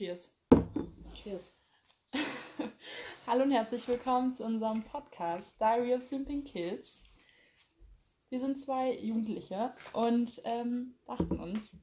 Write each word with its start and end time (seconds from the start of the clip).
Cheers. 0.00 0.30
Cheers. 1.12 1.52
Hallo 3.26 3.42
und 3.42 3.50
herzlich 3.50 3.86
willkommen 3.86 4.32
zu 4.34 4.46
unserem 4.46 4.82
Podcast 4.82 5.60
Diary 5.60 5.94
of 5.94 6.02
Simping 6.02 6.42
Kids. 6.42 7.04
Wir 8.30 8.40
sind 8.40 8.58
zwei 8.58 8.94
Jugendliche 8.94 9.74
und 9.92 10.40
ähm, 10.44 10.94
dachten 11.06 11.38
uns, 11.38 11.76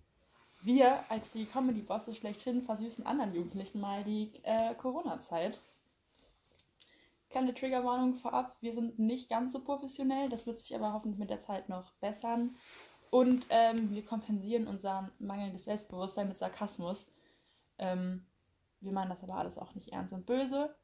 wir 0.64 1.00
als 1.12 1.30
die 1.30 1.46
Comedy-Bosse 1.46 2.16
schlechthin 2.16 2.64
versüßen 2.64 3.06
anderen 3.06 3.36
Jugendlichen 3.36 3.80
mal 3.80 4.04
die 4.04 4.32
äh, 4.42 4.74
Corona-Zeit. 4.74 5.60
Kleine 7.30 7.54
Triggerwarnung 7.54 8.16
vorab, 8.16 8.58
wir 8.62 8.74
sind 8.74 8.98
nicht 8.98 9.30
ganz 9.30 9.54
so 9.54 9.60
professionell, 9.60 10.28
das 10.28 10.48
wird 10.48 10.58
sich 10.60 10.76
aber 10.76 10.94
hoffentlich 10.94 11.20
mit 11.20 11.30
der 11.30 11.42
Zeit 11.42 11.70
noch 11.70 11.92
bessern. 12.02 12.56
Und 13.12 13.46
ähm, 13.52 13.94
wir 13.94 14.04
kompensieren 14.04 14.66
unser 14.66 15.12
mangelndes 15.20 15.66
Selbstbewusstsein 15.66 16.30
mit 16.30 16.38
Sarkasmus. 16.38 17.06
Ähm, 17.78 18.26
wir 18.80 18.92
meinen 18.92 19.10
das 19.10 19.24
aber 19.24 19.36
alles 19.36 19.58
auch 19.58 19.74
nicht 19.76 19.90
ernst 19.90 20.14
und 20.14 20.26
böse. 20.26 20.76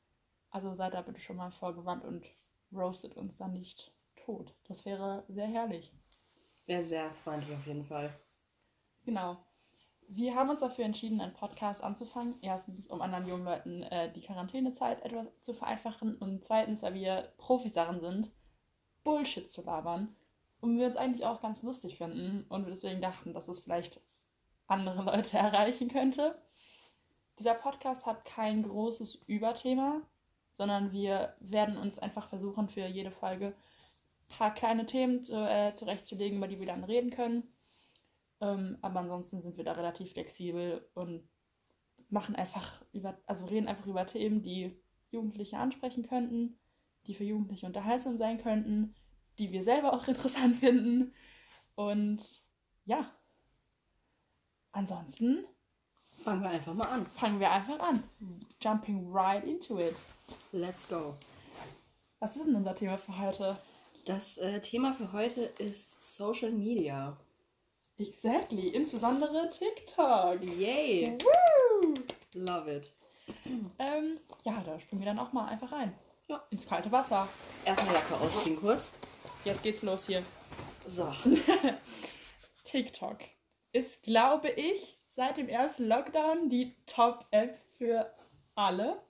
Also 0.49 0.73
seid 0.75 0.93
da 0.93 1.01
bitte 1.01 1.19
schon 1.19 1.37
mal 1.37 1.51
vorgewandt 1.51 2.05
und 2.05 2.25
roastet 2.71 3.15
uns 3.15 3.35
dann 3.35 3.53
nicht 3.53 3.93
tot. 4.15 4.55
Das 4.67 4.85
wäre 4.85 5.23
sehr 5.27 5.47
herrlich. 5.47 5.93
Wäre 6.65 6.83
sehr 6.83 7.09
freundlich 7.11 7.55
auf 7.55 7.67
jeden 7.67 7.85
Fall. 7.85 8.13
Genau. 9.05 9.37
Wir 10.07 10.35
haben 10.35 10.49
uns 10.49 10.59
dafür 10.59 10.85
entschieden, 10.85 11.21
einen 11.21 11.33
Podcast 11.33 11.83
anzufangen. 11.83 12.35
Erstens, 12.41 12.87
um 12.87 13.01
anderen 13.01 13.27
jungen 13.27 13.45
Leuten 13.45 13.83
äh, 13.83 14.11
die 14.13 14.21
Quarantänezeit 14.21 15.01
etwas 15.03 15.27
zu 15.41 15.53
vereinfachen. 15.53 16.17
Und 16.17 16.43
zweitens, 16.43 16.83
weil 16.83 16.93
wir 16.93 17.33
Profis 17.37 17.73
darin 17.73 17.99
sind, 17.99 18.31
Bullshit 19.03 19.49
zu 19.49 19.61
labern. 19.63 20.15
Und 20.61 20.77
wir 20.77 20.85
uns 20.85 20.97
eigentlich 20.97 21.25
auch 21.25 21.41
ganz 21.41 21.63
lustig 21.63 21.97
finden. 21.97 22.45
Und 22.49 22.65
wir 22.65 22.71
deswegen 22.71 23.01
dachten, 23.01 23.33
dass 23.33 23.47
es 23.47 23.59
vielleicht 23.59 24.01
andere 24.67 25.03
Leute 25.11 25.37
erreichen 25.37 25.89
könnte. 25.89 26.39
Dieser 27.39 27.55
Podcast 27.55 28.05
hat 28.05 28.25
kein 28.25 28.63
großes 28.63 29.15
Überthema, 29.27 30.01
sondern 30.51 30.91
wir 30.91 31.35
werden 31.39 31.77
uns 31.77 31.99
einfach 31.99 32.27
versuchen, 32.29 32.69
für 32.69 32.85
jede 32.85 33.11
Folge 33.11 33.47
ein 33.47 34.37
paar 34.37 34.53
kleine 34.53 34.85
Themen 34.85 35.23
zu, 35.23 35.33
äh, 35.35 35.73
zurechtzulegen, 35.73 36.37
über 36.37 36.47
die 36.47 36.59
wir 36.59 36.67
dann 36.67 36.83
reden 36.83 37.09
können. 37.09 37.51
Ähm, 38.39 38.77
aber 38.81 38.99
ansonsten 38.99 39.41
sind 39.41 39.57
wir 39.57 39.63
da 39.63 39.73
relativ 39.73 40.11
flexibel 40.11 40.87
und 40.93 41.27
machen 42.09 42.35
einfach 42.35 42.83
über, 42.91 43.17
also 43.25 43.45
reden 43.45 43.67
einfach 43.67 43.87
über 43.87 44.05
Themen, 44.05 44.43
die 44.43 44.79
Jugendliche 45.09 45.57
ansprechen 45.57 46.07
könnten, 46.07 46.59
die 47.07 47.15
für 47.15 47.23
Jugendliche 47.23 47.65
unterhaltsam 47.65 48.17
sein 48.17 48.37
könnten, 48.37 48.95
die 49.39 49.51
wir 49.51 49.63
selber 49.63 49.93
auch 49.93 50.07
interessant 50.09 50.57
finden. 50.57 51.13
Und 51.75 52.43
ja, 52.85 53.11
ansonsten 54.71 55.45
Fangen 56.23 56.41
wir 56.41 56.51
einfach 56.51 56.73
mal 56.73 56.87
an. 56.87 57.05
fangen 57.05 57.39
wir 57.41 57.51
einfach 57.51 57.79
an. 57.79 58.01
Jumping 58.61 59.11
right 59.11 59.43
into 59.43 59.79
it. 59.79 59.95
Let's 60.53 60.87
go. 60.87 61.15
Was 62.19 62.37
ist 62.37 62.45
denn 62.45 62.55
unser 62.55 62.73
Thema 62.75 62.97
für 62.97 63.17
heute? 63.19 63.57
Das 64.05 64.37
äh, 64.37 64.61
Thema 64.61 64.93
für 64.93 65.11
heute 65.11 65.41
ist 65.57 66.01
Social 66.01 66.51
Media. 66.51 67.17
Exactly, 67.97 68.69
insbesondere 68.69 69.49
TikTok. 69.49 70.41
Yay! 70.41 71.17
Woo! 71.21 71.93
Love 72.33 72.77
it. 72.77 72.93
Ähm, 73.79 74.15
ja, 74.43 74.63
da 74.65 74.79
springen 74.79 75.01
wir 75.01 75.07
dann 75.07 75.19
auch 75.19 75.33
mal 75.33 75.47
einfach 75.47 75.73
rein. 75.73 75.93
Ja. 76.27 76.41
Ins 76.51 76.65
kalte 76.65 76.89
Wasser. 76.89 77.27
Erstmal 77.65 77.95
Jacke 77.95 78.15
ausziehen 78.15 78.55
kurz. 78.55 78.93
Jetzt 79.43 79.61
geht's 79.61 79.81
los 79.81 80.07
hier. 80.07 80.23
So. 80.85 81.11
TikTok 82.63 83.19
ist, 83.73 84.03
glaube 84.03 84.49
ich, 84.49 85.02
seit 85.13 85.37
dem 85.37 85.47
ersten 85.47 85.87
Lockdown 85.87 86.49
die 86.49 86.75
Top-App 86.85 87.57
für 87.77 88.11
alle. 88.55 89.01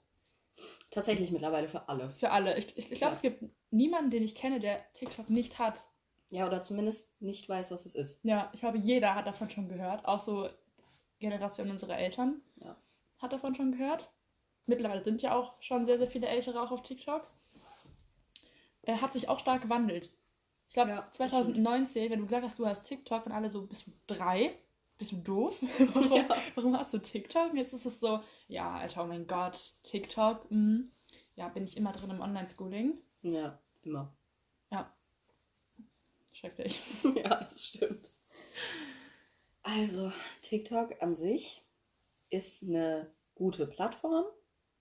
Tatsächlich 0.90 1.32
mittlerweile 1.32 1.68
für 1.68 1.88
alle. 1.88 2.10
Für 2.10 2.30
alle. 2.30 2.56
Ich, 2.58 2.76
ich, 2.76 2.92
ich 2.92 2.98
glaube, 2.98 3.12
Ja. 3.12 3.16
es 3.16 3.22
gibt 3.22 3.42
niemanden, 3.70 4.10
den 4.10 4.22
ich 4.22 4.34
kenne, 4.34 4.60
der 4.60 4.80
TikTok 4.92 5.28
nicht 5.30 5.58
hat. 5.58 5.80
Ja, 6.30 6.46
oder 6.46 6.62
zumindest 6.62 7.08
nicht 7.20 7.48
weiß, 7.48 7.70
was 7.70 7.86
es 7.86 7.94
ist. 7.94 8.20
Ja, 8.24 8.50
ich 8.52 8.60
glaube, 8.60 8.78
jeder 8.78 9.14
hat 9.14 9.26
davon 9.26 9.50
schon 9.50 9.68
gehört. 9.68 10.04
Auch 10.04 10.20
so 10.20 10.48
Generation 11.18 11.70
unserer 11.70 11.98
Eltern 11.98 12.42
Ja. 12.56 12.76
hat 13.18 13.32
davon 13.32 13.54
schon 13.54 13.72
gehört. 13.72 14.10
Mittlerweile 14.66 15.02
sind 15.04 15.22
ja 15.22 15.34
auch 15.34 15.60
schon 15.60 15.84
sehr, 15.86 15.98
sehr 15.98 16.06
viele 16.06 16.26
Ältere 16.26 16.60
auch 16.60 16.70
auf 16.70 16.82
TikTok. 16.82 17.26
Er 18.82 19.00
hat 19.00 19.12
sich 19.12 19.28
auch 19.28 19.38
stark 19.38 19.62
gewandelt. 19.62 20.10
Ich 20.68 20.74
glaube, 20.74 20.90
Ja, 20.90 21.02
das 21.02 21.12
2019, 21.16 22.10
wenn 22.10 22.18
du 22.18 22.24
gesagt 22.24 22.44
hast, 22.44 22.58
du 22.58 22.66
hast 22.66 22.84
TikTok 22.84 23.26
und 23.26 23.32
alle 23.32 23.50
so, 23.50 23.66
bist 23.66 23.86
du 23.86 23.92
drei? 24.06 24.54
Bist 24.98 25.12
du 25.12 25.16
doof? 25.16 25.60
warum, 25.92 26.12
Ja. 26.12 26.28
warum 26.54 26.78
hast 26.78 26.94
du 26.94 26.98
TikTok? 26.98 27.50
Und 27.50 27.56
jetzt 27.56 27.72
ist 27.72 27.86
es 27.86 28.00
so, 28.00 28.20
ja, 28.46 28.74
Alter, 28.74 29.04
oh 29.04 29.06
mein 29.06 29.26
Gott, 29.26 29.72
TikTok, 29.82 30.50
mm. 30.50 30.90
ja, 31.34 31.48
bin 31.48 31.64
ich 31.64 31.76
immer 31.76 31.92
drin 31.92 32.10
im 32.10 32.20
Online-Schooling. 32.20 32.98
Ja, 33.22 33.58
immer. 33.82 34.14
Ja. 34.70 34.94
Schrecklich. 36.32 36.80
ja, 37.16 37.40
das 37.42 37.66
stimmt. 37.66 38.10
Also, 39.62 40.12
TikTok 40.42 41.02
an 41.02 41.14
sich 41.14 41.64
ist 42.30 42.62
eine 42.62 43.10
gute 43.34 43.66
Plattform. 43.66 44.26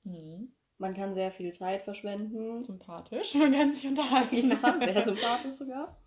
Mhm. 0.03 0.53
Man 0.78 0.94
kann 0.94 1.13
sehr 1.13 1.31
viel 1.31 1.53
Zeit 1.53 1.81
verschwenden. 1.81 2.63
Sympathisch. 2.63 3.34
Man 3.35 3.53
kann 3.53 3.72
sich 3.72 3.88
unterhalten. 3.88 4.51
Ja, 4.51 4.80
sehr 4.80 5.03
sympathisch 5.06 5.53
sogar. 5.53 5.97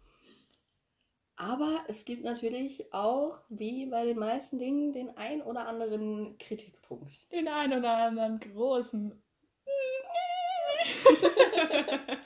Aber 1.36 1.84
es 1.86 2.04
gibt 2.06 2.24
natürlich 2.24 2.92
auch, 2.94 3.42
wie 3.50 3.86
bei 3.86 4.06
den 4.06 4.18
meisten 4.18 4.58
Dingen, 4.58 4.92
den 4.92 5.14
ein 5.18 5.42
oder 5.42 5.68
anderen 5.68 6.38
Kritikpunkt. 6.38 7.30
Den 7.30 7.46
einen 7.46 7.78
oder 7.78 7.92
anderen 7.92 8.40
großen. 8.40 9.22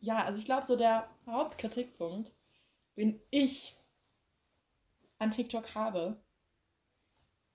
ja, 0.00 0.24
also 0.24 0.38
ich 0.38 0.44
glaube, 0.44 0.68
so 0.68 0.76
der 0.76 1.10
Hauptkritikpunkt, 1.26 2.32
den 2.96 3.20
ich 3.30 3.76
an 5.18 5.32
TikTok 5.32 5.74
habe, 5.74 6.16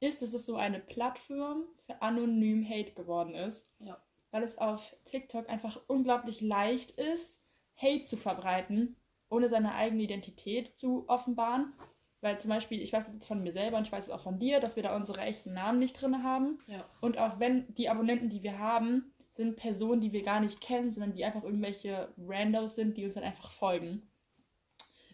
ist, 0.02 0.22
dass 0.22 0.34
es 0.34 0.46
so 0.46 0.58
eine 0.58 0.82
Plattform 0.82 1.64
für 1.86 2.02
anonym 2.02 2.68
Hate 2.68 2.92
geworden 2.92 3.36
ist. 3.36 3.70
Ja. 3.80 4.04
Weil 4.32 4.44
es 4.44 4.58
auf 4.58 4.98
TikTok 5.06 5.48
einfach 5.48 5.80
unglaublich 5.88 6.42
leicht 6.42 6.92
ist, 6.92 7.42
Hate 7.78 8.04
zu 8.04 8.18
verbreiten, 8.18 8.98
ohne 9.30 9.50
seine 9.50 9.76
eigene 9.76 10.04
Identität 10.04 10.78
zu 10.78 11.06
offenbaren. 11.08 11.74
Weil 12.22 12.40
zum 12.40 12.50
Beispiel, 12.50 12.82
ich 12.82 12.92
weiß 12.92 13.10
es 13.10 13.26
von 13.28 13.44
mir 13.44 13.52
selber 13.52 13.78
und 13.78 13.86
ich 13.86 13.92
weiß 13.92 14.06
es 14.06 14.10
auch 14.10 14.24
von 14.24 14.40
dir, 14.40 14.60
dass 14.60 14.76
wir 14.76 14.84
da 14.84 14.96
unsere 14.96 15.22
echten 15.22 15.54
Namen 15.54 15.80
nicht 15.80 16.02
drin 16.02 16.24
haben. 16.24 16.60
Ja. 16.68 16.84
Und 17.02 17.18
auch 17.18 17.40
wenn 17.40 17.72
die 17.76 17.90
Abonnenten, 17.90 18.30
die 18.30 18.42
wir 18.42 18.58
haben, 18.58 19.14
sind 19.30 19.58
Personen, 19.58 20.02
die 20.02 20.14
wir 20.14 20.24
gar 20.24 20.40
nicht 20.40 20.62
kennen, 20.62 20.92
sondern 20.92 21.14
die 21.14 21.26
einfach 21.26 21.44
irgendwelche 21.44 22.14
Randos 22.18 22.76
sind, 22.76 22.98
die 22.98 23.04
uns 23.04 23.16
dann 23.16 23.24
einfach 23.24 23.52
folgen. 23.52 24.10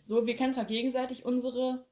So, 0.06 0.26
wir 0.26 0.36
kennen 0.36 0.54
zwar 0.54 0.66
gegenseitig 0.66 1.26
unsere, 1.26 1.88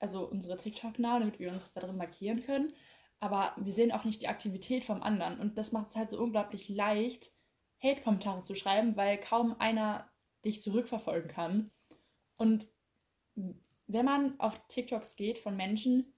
also 0.00 0.28
unsere 0.28 0.56
TikTok-Namen, 0.56 1.20
damit 1.20 1.38
wir 1.38 1.50
uns 1.50 1.72
da 1.72 1.80
drin 1.80 1.96
markieren 1.96 2.40
können, 2.40 2.74
aber 3.20 3.54
wir 3.56 3.72
sehen 3.72 3.92
auch 3.92 4.04
nicht 4.04 4.20
die 4.20 4.28
Aktivität 4.28 4.84
vom 4.84 5.02
anderen. 5.02 5.38
Und 5.38 5.56
das 5.58 5.70
macht 5.70 5.90
es 5.90 5.96
halt 5.96 6.10
so 6.10 6.18
unglaublich 6.18 6.68
leicht, 6.68 7.30
Hate-Kommentare 7.80 8.42
zu 8.42 8.56
schreiben, 8.56 8.96
weil 8.96 9.16
kaum 9.18 9.54
einer 9.60 10.10
dich 10.44 10.60
zurückverfolgen 10.60 11.28
kann. 11.28 11.70
Und 12.38 12.66
wenn 13.86 14.04
man 14.04 14.38
auf 14.40 14.58
TikToks 14.68 15.16
geht 15.16 15.38
von 15.38 15.56
Menschen, 15.56 16.12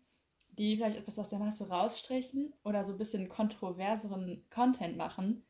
die 0.51 0.77
vielleicht 0.77 0.97
etwas 0.97 1.19
aus 1.19 1.29
der 1.29 1.39
Masse 1.39 1.69
rausstrichen 1.69 2.55
oder 2.63 2.85
so 2.85 2.93
ein 2.93 2.99
bisschen 2.99 3.29
kontroverseren 3.29 4.45
Content 4.51 4.97
machen, 4.97 5.45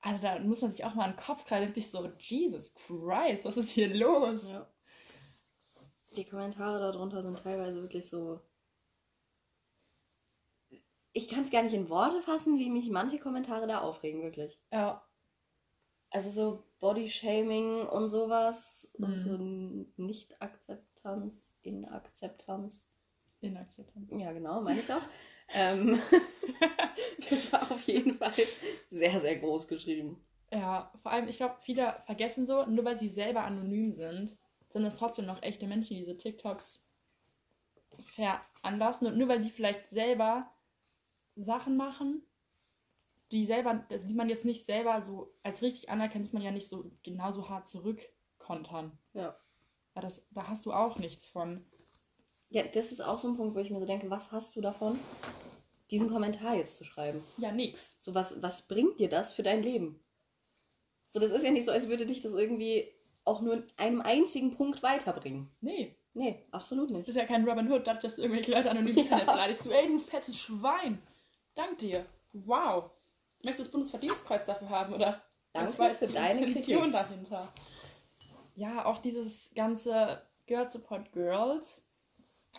also 0.00 0.22
da 0.22 0.38
muss 0.38 0.60
man 0.60 0.70
sich 0.70 0.84
auch 0.84 0.94
mal 0.94 1.04
an 1.04 1.12
den 1.12 1.16
Kopf 1.20 1.44
krallen 1.44 1.68
und 1.68 1.74
sich 1.74 1.90
so, 1.90 2.06
Jesus 2.18 2.74
Christ, 2.74 3.46
was 3.46 3.56
ist 3.56 3.70
hier 3.70 3.92
los? 3.94 4.46
ja. 4.46 4.68
Die 6.16 6.24
Kommentare 6.24 6.78
darunter 6.78 7.22
sind 7.22 7.38
teilweise 7.38 7.82
wirklich 7.82 8.08
so. 8.08 8.40
Ich 11.12 11.28
kann 11.28 11.42
es 11.42 11.50
gar 11.50 11.62
nicht 11.62 11.74
in 11.74 11.88
Worte 11.88 12.22
fassen, 12.22 12.58
wie 12.58 12.70
mich 12.70 12.90
manche 12.90 13.18
Kommentare 13.18 13.66
da 13.66 13.80
aufregen, 13.80 14.22
wirklich. 14.22 14.60
Ja, 14.70 15.04
Also 16.10 16.30
so 16.30 16.64
Bodyshaming 16.84 17.86
und 17.86 18.10
sowas 18.10 18.94
Mhm. 18.98 19.04
und 19.06 19.16
so 19.16 20.02
Nicht-Akzeptanz, 20.02 21.54
Inakzeptanz. 21.62 22.86
inakzeptabel. 23.40 24.20
Ja, 24.20 24.32
genau, 24.32 24.60
meine 24.60 24.80
ich 24.80 24.86
doch. 24.86 25.02
ähm, 25.54 25.98
wird 27.30 27.52
da 27.52 27.62
auf 27.62 27.80
jeden 27.84 28.18
Fall 28.18 28.34
sehr, 28.90 29.18
sehr 29.22 29.36
groß 29.36 29.66
geschrieben. 29.66 30.22
Ja, 30.52 30.92
vor 31.02 31.10
allem, 31.12 31.26
ich 31.26 31.38
glaube, 31.38 31.56
viele 31.62 31.96
vergessen 32.04 32.44
so, 32.44 32.66
nur 32.66 32.84
weil 32.84 32.98
sie 32.98 33.08
selber 33.08 33.44
anonym 33.44 33.90
sind, 33.92 34.36
sind 34.68 34.84
es 34.84 34.96
trotzdem 34.96 35.24
noch 35.24 35.42
echte 35.42 35.66
Menschen, 35.66 35.94
die 35.94 36.00
diese 36.00 36.18
TikToks 36.18 36.84
veranlassen. 38.04 39.06
Und 39.06 39.16
nur 39.16 39.28
weil 39.28 39.40
die 39.40 39.50
vielleicht 39.50 39.88
selber 39.90 40.50
Sachen 41.34 41.78
machen, 41.78 42.22
die 43.34 43.44
selber, 43.44 43.84
die 43.90 44.14
man 44.14 44.28
jetzt 44.28 44.44
nicht 44.44 44.64
selber 44.64 45.02
so 45.02 45.34
als 45.42 45.60
richtig 45.60 45.90
anerkennt, 45.90 46.24
muss 46.24 46.32
man 46.32 46.42
ja 46.42 46.52
nicht 46.52 46.68
so 46.68 46.90
genauso 47.02 47.48
hart 47.48 47.66
zurückkontern. 47.66 48.96
Ja. 49.12 49.36
Ja, 49.96 50.00
das, 50.00 50.22
da 50.30 50.46
hast 50.46 50.64
du 50.66 50.72
auch 50.72 50.98
nichts 50.98 51.26
von. 51.26 51.66
Ja, 52.50 52.62
das 52.62 52.92
ist 52.92 53.00
auch 53.00 53.18
so 53.18 53.28
ein 53.28 53.36
Punkt, 53.36 53.56
wo 53.56 53.58
ich 53.58 53.70
mir 53.70 53.80
so 53.80 53.86
denke, 53.86 54.08
was 54.08 54.30
hast 54.30 54.54
du 54.54 54.60
davon, 54.60 54.98
diesen 55.90 56.08
Kommentar 56.10 56.54
jetzt 56.54 56.76
zu 56.76 56.84
schreiben? 56.84 57.22
Ja, 57.36 57.50
nix. 57.50 57.96
So, 57.98 58.14
was, 58.14 58.40
was 58.40 58.68
bringt 58.68 59.00
dir 59.00 59.08
das 59.08 59.32
für 59.32 59.42
dein 59.42 59.64
Leben? 59.64 60.00
So, 61.08 61.18
das 61.18 61.30
ist 61.30 61.42
ja 61.42 61.50
nicht 61.50 61.64
so, 61.64 61.72
als 61.72 61.88
würde 61.88 62.06
dich 62.06 62.20
das 62.20 62.32
irgendwie 62.32 62.88
auch 63.24 63.40
nur 63.40 63.54
in 63.54 63.64
einem 63.76 64.00
einzigen 64.00 64.56
Punkt 64.56 64.82
weiterbringen. 64.84 65.50
Nee. 65.60 65.96
Nee, 66.12 66.46
absolut 66.52 66.90
nicht. 66.90 67.06
bist 67.06 67.18
ja 67.18 67.24
kein 67.24 67.48
Robin 67.48 67.68
Hood, 67.68 67.88
dass 67.88 68.14
du 68.14 68.22
irgendwelche 68.22 68.52
Leute 68.52 68.70
anonym 68.70 68.96
Ja. 69.10 69.18
Beleidigst. 69.24 69.66
Du, 69.66 69.70
ey, 69.70 69.88
du 69.88 69.98
fettes 69.98 70.38
Schwein. 70.38 71.02
Dank 71.56 71.78
dir. 71.78 72.06
Wow. 72.32 72.90
Möchtest 73.44 73.58
du 73.60 73.62
das 73.64 73.72
Bundesverdienstkreuz 73.72 74.46
dafür 74.46 74.70
haben, 74.70 74.94
oder? 74.94 75.22
Danke 75.52 75.68
Was 75.70 75.78
war 75.78 75.88
jetzt 75.88 75.98
für 75.98 76.06
die 76.08 76.14
deine 76.14 76.46
Intention 76.46 76.78
Kritik. 76.78 76.92
dahinter? 76.92 77.52
Ja, 78.54 78.84
auch 78.86 78.98
dieses 78.98 79.52
ganze 79.54 80.22
Girl 80.46 80.68
Support 80.70 81.12
Girls 81.12 81.84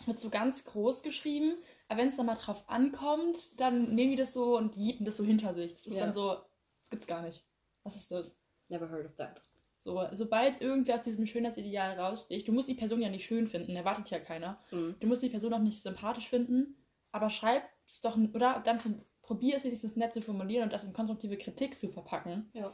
wird 0.06 0.18
so 0.20 0.28
ganz 0.28 0.64
groß 0.64 1.02
geschrieben, 1.02 1.56
aber 1.88 2.00
wenn 2.00 2.08
es 2.08 2.16
dann 2.16 2.26
mal 2.26 2.34
drauf 2.34 2.64
ankommt, 2.68 3.38
dann 3.58 3.94
nehmen 3.94 4.10
die 4.12 4.16
das 4.16 4.32
so 4.32 4.56
und 4.56 4.76
jieten 4.76 5.04
das 5.04 5.16
so 5.16 5.24
hinter 5.24 5.54
sich. 5.54 5.74
Das 5.74 5.86
ist 5.86 5.94
Ja. 5.94 6.04
dann 6.04 6.12
so, 6.14 6.36
das 6.80 6.90
gibt's 6.90 7.06
gar 7.06 7.22
nicht. 7.22 7.44
Was 7.82 7.96
ist 7.96 8.10
das? 8.10 8.36
Never 8.68 8.88
heard 8.90 9.06
of 9.06 9.14
that. 9.16 9.40
So, 9.78 10.04
sobald 10.12 10.60
irgendwer 10.60 10.96
aus 10.96 11.02
diesem 11.02 11.26
Schönheitsideal 11.26 11.98
raussticht, 11.98 12.48
du 12.48 12.52
musst 12.52 12.68
die 12.68 12.74
Person 12.74 13.00
ja 13.00 13.08
nicht 13.08 13.24
schön 13.24 13.46
finden, 13.46 13.76
erwartet 13.76 14.10
ja 14.10 14.18
keiner. 14.18 14.60
Mhm. 14.70 14.96
Du 15.00 15.06
musst 15.06 15.22
die 15.22 15.28
Person 15.30 15.54
auch 15.54 15.60
nicht 15.60 15.80
sympathisch 15.82 16.28
finden, 16.28 16.76
aber 17.12 17.30
schreib 17.30 17.62
es 17.86 18.00
doch, 18.00 18.18
oder 18.34 18.60
dann 18.64 18.80
probier 19.26 19.56
es 19.56 19.64
wenigstens 19.64 19.96
nett 19.96 20.14
zu 20.14 20.22
formulieren 20.22 20.64
und 20.64 20.72
das 20.72 20.84
in 20.84 20.92
konstruktive 20.92 21.36
Kritik 21.36 21.78
zu 21.78 21.88
verpacken, 21.88 22.48
Ja. 22.54 22.72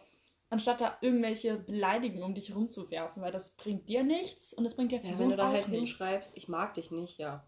anstatt 0.51 0.81
da 0.81 0.97
irgendwelche 1.01 1.57
Beleidigungen 1.57 2.25
um 2.25 2.35
dich 2.35 2.55
rumzuwerfen, 2.55 3.23
weil 3.23 3.33
das 3.33 3.51
bringt 3.57 3.89
dir 3.89 4.05
nichts 4.05 4.53
und 4.53 4.65
das 4.65 4.75
bringt 4.75 4.93
der 4.93 5.01
Ja, 5.01 5.09
Person 5.09 5.25
wenn 5.25 5.31
du 5.31 5.37
da 5.37 5.49
halt 5.49 5.67
hinschreibst, 5.67 6.37
ich 6.37 6.49
mag 6.49 6.75
dich 6.75 6.91
nicht, 6.91 7.19
ja. 7.19 7.45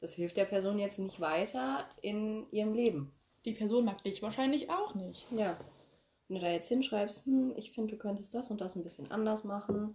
Das 0.00 0.14
hilft 0.14 0.36
der 0.38 0.46
Person 0.46 0.78
jetzt 0.78 0.98
nicht 0.98 1.20
weiter 1.20 1.86
in 2.00 2.50
ihrem 2.50 2.74
Leben. 2.74 3.12
Die 3.44 3.52
Person 3.52 3.84
mag 3.84 4.02
dich 4.02 4.22
wahrscheinlich 4.22 4.70
auch 4.70 4.94
nicht. 4.94 5.30
Ja. 5.32 5.56
Wenn 6.28 6.36
du 6.36 6.42
da 6.42 6.50
jetzt 6.50 6.68
hinschreibst, 6.68 7.26
hm, 7.26 7.54
ich 7.56 7.72
finde, 7.72 7.94
du 7.94 7.98
könntest 7.98 8.34
das 8.34 8.50
und 8.50 8.60
das 8.60 8.76
ein 8.76 8.82
bisschen 8.82 9.10
anders 9.10 9.44
machen, 9.44 9.94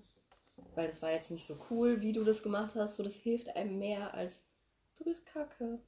weil 0.75 0.88
das 0.88 1.01
war 1.01 1.11
jetzt 1.11 1.31
nicht 1.31 1.45
so 1.45 1.57
cool, 1.69 2.01
wie 2.01 2.13
du 2.13 2.23
das 2.23 2.44
gemacht 2.44 2.75
hast, 2.75 2.95
so 2.95 3.03
das 3.03 3.15
hilft 3.15 3.56
einem 3.56 3.79
mehr 3.79 4.13
als 4.13 4.45
du 4.97 5.06
bist 5.06 5.25
kacke. 5.25 5.79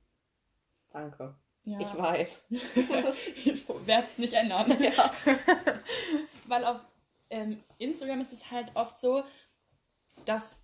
Danke. 0.91 1.35
Ja. 1.68 1.81
Ich 1.81 1.98
weiß. 1.98 2.48
ich 2.50 3.68
werde 3.86 4.08
es 4.08 4.18
nicht 4.18 4.34
ändern. 4.34 4.72
ja. 4.81 5.12
Weil 6.48 6.64
auf 6.64 6.80
ähm, 7.30 7.62
Instagram 7.78 8.22
ist 8.22 8.31
es 8.31 8.50
halt 8.52 8.72
oft 8.74 8.98
so, 8.98 9.24
dass 10.24 10.56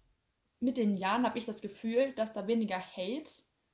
mit 0.62 0.78
den 0.78 0.96
Jahren 0.96 1.26
habe 1.26 1.38
ich 1.38 1.46
das 1.46 1.60
Gefühl, 1.60 2.14
dass 2.14 2.32
da 2.32 2.48
weniger 2.48 2.80
Hate 2.80 3.30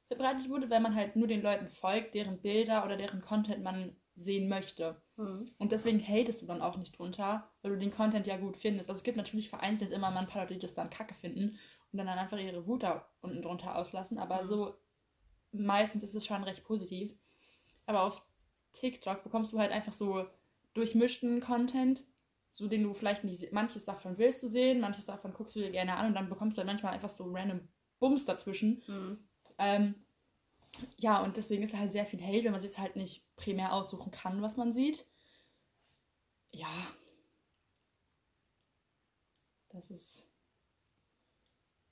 verbreitet 0.08 0.50
wurde, 0.50 0.72
weil 0.72 0.80
man 0.80 0.96
halt 0.96 1.16
nur 1.16 1.28
den 1.28 1.44
Leuten 1.44 1.68
folgt, 1.68 2.16
deren 2.16 2.42
Bilder 2.42 2.84
oder 2.84 2.98
deren 2.98 3.22
Content 3.22 3.64
man 3.64 3.96
sehen 4.16 4.50
möchte. 4.50 5.00
Hm. 5.18 5.52
Und 5.60 5.72
deswegen 5.72 6.02
hatest 6.02 6.42
du 6.42 6.48
dann 6.48 6.64
auch 6.64 6.78
nicht 6.78 6.98
drunter, 6.98 7.48
weil 7.62 7.74
du 7.74 7.78
den 7.78 7.92
Content 7.94 8.26
ja 8.26 8.38
gut 8.38 8.58
findest. 8.58 8.90
Also 8.90 8.98
es 8.98 9.04
gibt 9.04 9.18
natürlich 9.18 9.50
vereinzelt 9.50 9.92
immer 9.92 10.10
mal 10.10 10.22
ein 10.22 10.28
paar 10.28 10.42
Leute, 10.42 10.56
die 10.56 10.60
das 10.60 10.74
dann 10.74 10.90
kacke 10.90 11.14
finden 11.14 11.60
und 11.92 11.98
dann, 11.98 12.08
dann 12.08 12.18
einfach 12.18 12.40
ihre 12.40 12.66
Wut 12.66 12.82
da 12.82 13.08
unten 13.22 13.44
drunter 13.44 13.76
auslassen. 13.76 14.18
Aber 14.18 14.42
Mhm. 14.42 14.48
so 14.48 14.74
meistens 15.52 16.04
ist 16.04 16.16
es 16.16 16.26
schon 16.26 16.44
recht 16.44 16.64
positiv. 16.64 17.14
Aber 17.86 18.04
auf 18.04 18.24
TikTok 18.74 19.24
bekommst 19.24 19.54
du 19.54 19.60
halt 19.60 19.72
einfach 19.72 19.94
so 19.94 20.28
durchmischten 20.74 21.42
Content, 21.42 22.04
so 22.54 22.68
den 22.68 22.84
du 22.84 22.94
vielleicht 22.94 23.24
nicht, 23.24 23.52
manches 23.52 23.86
davon 23.86 24.18
willst 24.18 24.44
du 24.44 24.48
sehen, 24.48 24.80
manches 24.80 25.06
davon 25.06 25.34
guckst 25.34 25.56
du 25.56 25.60
dir 25.60 25.72
gerne 25.72 25.96
an 25.96 26.08
und 26.08 26.14
dann 26.14 26.30
bekommst 26.30 26.58
du 26.58 26.60
halt 26.60 26.68
manchmal 26.68 26.94
einfach 26.94 27.10
so 27.10 27.26
random 27.32 27.68
Bums 28.00 28.26
dazwischen. 28.26 28.82
Hm. 28.86 29.18
Ähm, 29.58 29.96
ja, 30.98 31.22
und 31.24 31.38
deswegen 31.38 31.64
ist 31.64 31.76
halt 31.76 31.92
sehr 31.92 32.06
viel 32.06 32.22
Hate, 32.22 32.44
wenn 32.44 32.52
man 32.52 32.62
sich 32.62 32.70
jetzt 32.70 32.80
halt 32.80 32.96
nicht 32.96 33.26
primär 33.36 33.74
aussuchen 33.74 34.12
kann, 34.12 34.42
was 34.42 34.58
man 34.58 34.72
sieht. 34.72 35.06
Ja. 36.52 36.88
Das 39.70 39.92
ist 39.92 40.26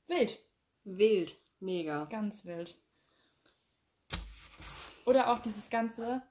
wild. 0.07 0.39
Wild. 0.83 1.37
Mega. 1.59 2.05
Ganz 2.05 2.45
wild. 2.45 2.77
Oder 5.07 5.31
auch 5.31 5.39
dieses 5.39 5.69
ganze 5.69 6.21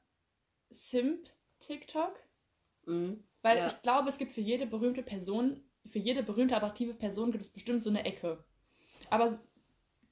Simp-TikTok. 0.71 2.15
Mhm. 2.85 3.25
Weil 3.41 3.59
Ja. 3.59 3.67
ich 3.67 3.81
glaube, 3.83 4.11
es 4.11 4.19
gibt 4.19 4.35
für 4.35 4.43
jede 4.43 4.67
berühmte 4.67 5.03
Person, 5.03 5.63
für 5.87 5.99
jede 5.99 6.23
berühmte, 6.23 6.55
attraktive 6.55 6.93
Person 6.93 7.33
gibt 7.33 7.43
es 7.43 7.49
bestimmt 7.49 7.83
so 7.83 7.89
eine 7.89 8.05
Ecke. 8.05 8.45
Aber 9.09 9.41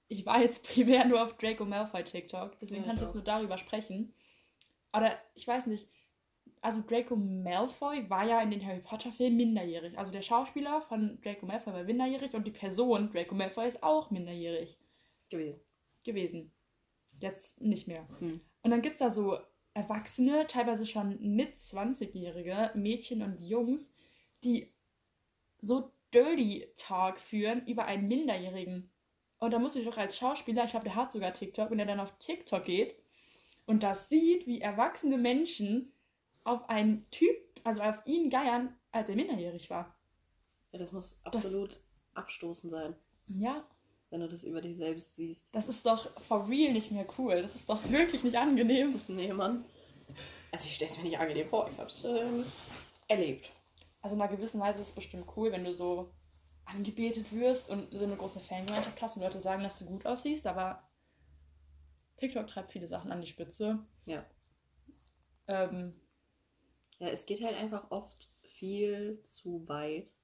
ich 0.09 0.25
war 0.25 0.41
jetzt 0.41 0.65
primär 0.69 1.05
nur 1.05 1.23
auf 1.23 1.37
Draco 1.37 1.67
Malfoy 1.67 2.05
TikTok, 2.05 2.59
deswegen 2.61 2.83
Ja, 2.83 2.87
kann 2.87 2.97
ich 2.97 3.03
jetzt 3.03 3.15
nur 3.15 3.25
darüber 3.25 3.59
sprechen. 3.59 4.15
Oder 4.97 5.19
ich 5.35 5.47
weiß 5.47 5.67
nicht, 5.67 5.89
also 6.63 6.81
Draco 6.81 7.17
Malfoy 7.17 8.09
war 8.09 8.25
ja 8.27 8.41
in 8.41 8.51
den 8.51 8.65
Harry 8.65 8.81
Potter 8.81 9.13
Filmen 9.13 9.37
minderjährig. 9.37 9.99
Also 9.99 10.11
der 10.11 10.23
Schauspieler 10.23 10.81
von 10.81 11.21
Draco 11.21 11.45
Malfoy 11.45 11.75
war 11.75 11.85
minderjährig 11.85 12.35
und 12.35 12.47
die 12.47 12.51
Person 12.51 13.11
Draco 13.13 13.35
Malfoy 13.35 13.67
ist 13.67 13.83
auch 13.83 14.11
minderjährig 14.11 14.79
Gewesen. 15.29 15.61
gewesen. 16.03 16.51
Jetzt 17.21 17.61
nicht 17.61 17.89
mehr. 17.89 18.09
Hm. 18.21 18.41
Und 18.65 18.71
dann 18.71 18.83
gibt 18.83 18.95
es 18.95 18.99
da 19.01 19.13
so 19.13 19.39
Erwachsene, 19.75 20.47
teilweise 20.47 20.87
schon 20.87 21.21
mit 21.21 21.59
20-Jährige, 21.59 22.71
Mädchen 22.75 23.23
und 23.23 23.41
Jungs, 23.41 23.93
die 24.43 24.73
so 25.61 25.93
Dirty 26.13 26.69
Talk 26.77 27.21
führen 27.21 27.67
über 27.67 27.85
einen 27.85 28.09
Minderjährigen. 28.09 28.91
Und 29.39 29.51
da 29.53 29.59
muss 29.59 29.77
ich 29.77 29.85
doch 29.85 29.99
als 29.99 30.17
Schauspieler, 30.17 30.65
ich 30.65 30.71
glaube, 30.71 30.85
der 30.85 30.95
hat 30.95 31.13
sogar 31.13 31.33
TikTok, 31.33 31.71
wenn 31.71 31.79
er 31.79 31.87
dann 31.87 32.01
auf 32.01 32.19
TikTok 32.19 32.65
geht 32.65 32.97
und 33.67 33.83
das 33.83 34.09
sieht, 34.09 34.47
wie 34.47 34.61
erwachsene 34.61 35.19
Menschen 35.19 35.93
auf 36.45 36.69
einen 36.69 37.09
Typ, 37.11 37.37
also 37.65 37.83
auf 37.83 38.01
ihn 38.07 38.31
geiern, 38.31 38.75
als 38.93 39.09
er 39.09 39.17
minderjährig 39.17 39.71
war. 39.71 39.95
Ja, 40.73 40.79
das 40.79 40.93
muss 40.93 41.21
absolut 41.25 41.81
abstoßend 42.15 42.71
sein, 42.71 42.95
Ja, 43.27 43.67
wenn 44.15 44.21
du 44.21 44.29
das 44.29 44.45
über 44.45 44.61
dich 44.61 44.77
selbst 44.77 45.17
siehst. 45.17 45.53
das 45.53 45.67
ist 45.67 45.85
doch 45.85 46.09
for 46.21 46.49
real 46.49 46.73
nicht 46.73 46.93
mehr 46.93 47.05
cool. 47.19 47.43
Das 47.43 47.57
ist 47.57 47.69
doch 47.69 47.91
wirklich 47.91 48.23
nicht 48.23 48.37
angenehm. 48.37 49.01
Nee, 49.09 49.33
Mann. 49.33 49.65
Also 50.53 50.67
ich 50.67 50.77
stelle 50.77 50.89
es 50.93 50.99
mir 50.99 51.03
nicht 51.03 51.19
angenehm 51.19 51.49
vor. 51.49 51.69
Ich 51.69 51.77
habe 51.79 51.91
es 51.91 52.05
ähm, 52.05 52.45
erlebt. 53.09 53.51
Also 54.03 54.15
in 54.15 54.23
einer 54.23 54.31
gewissen 54.31 54.61
Weise 54.61 54.81
ist 54.81 54.91
es 54.91 54.95
bestimmt 54.95 55.27
cool, 55.37 55.51
wenn 55.51 55.65
du 55.65 55.75
so 55.75 56.13
angebetet 56.65 57.33
wirst 57.33 57.69
und 57.69 57.89
so 57.99 58.05
eine 58.05 58.17
große 58.17 58.39
Fangemeinschaft 58.39 59.03
hast 59.03 59.17
und 59.17 59.25
Leute 59.25 59.39
sagen, 59.41 59.65
dass 59.65 59.81
du 59.81 59.85
gut 59.85 60.07
aussiehst, 60.07 60.47
aber 60.47 60.89
TikTok 62.19 62.47
treibt 62.47 62.71
viele 62.71 62.87
Sachen 62.87 63.11
an 63.11 63.21
die 63.21 63.27
Spitze. 63.27 63.85
Ja. 64.07 64.25
Ähm, 65.49 65.93
Ja, 67.01 67.09
es 67.09 67.27
geht 67.27 67.43
halt 67.45 67.57
einfach 67.57 67.91
oft 67.91 68.31
viel 68.43 69.21
zu 69.25 69.67
weit. 69.67 70.15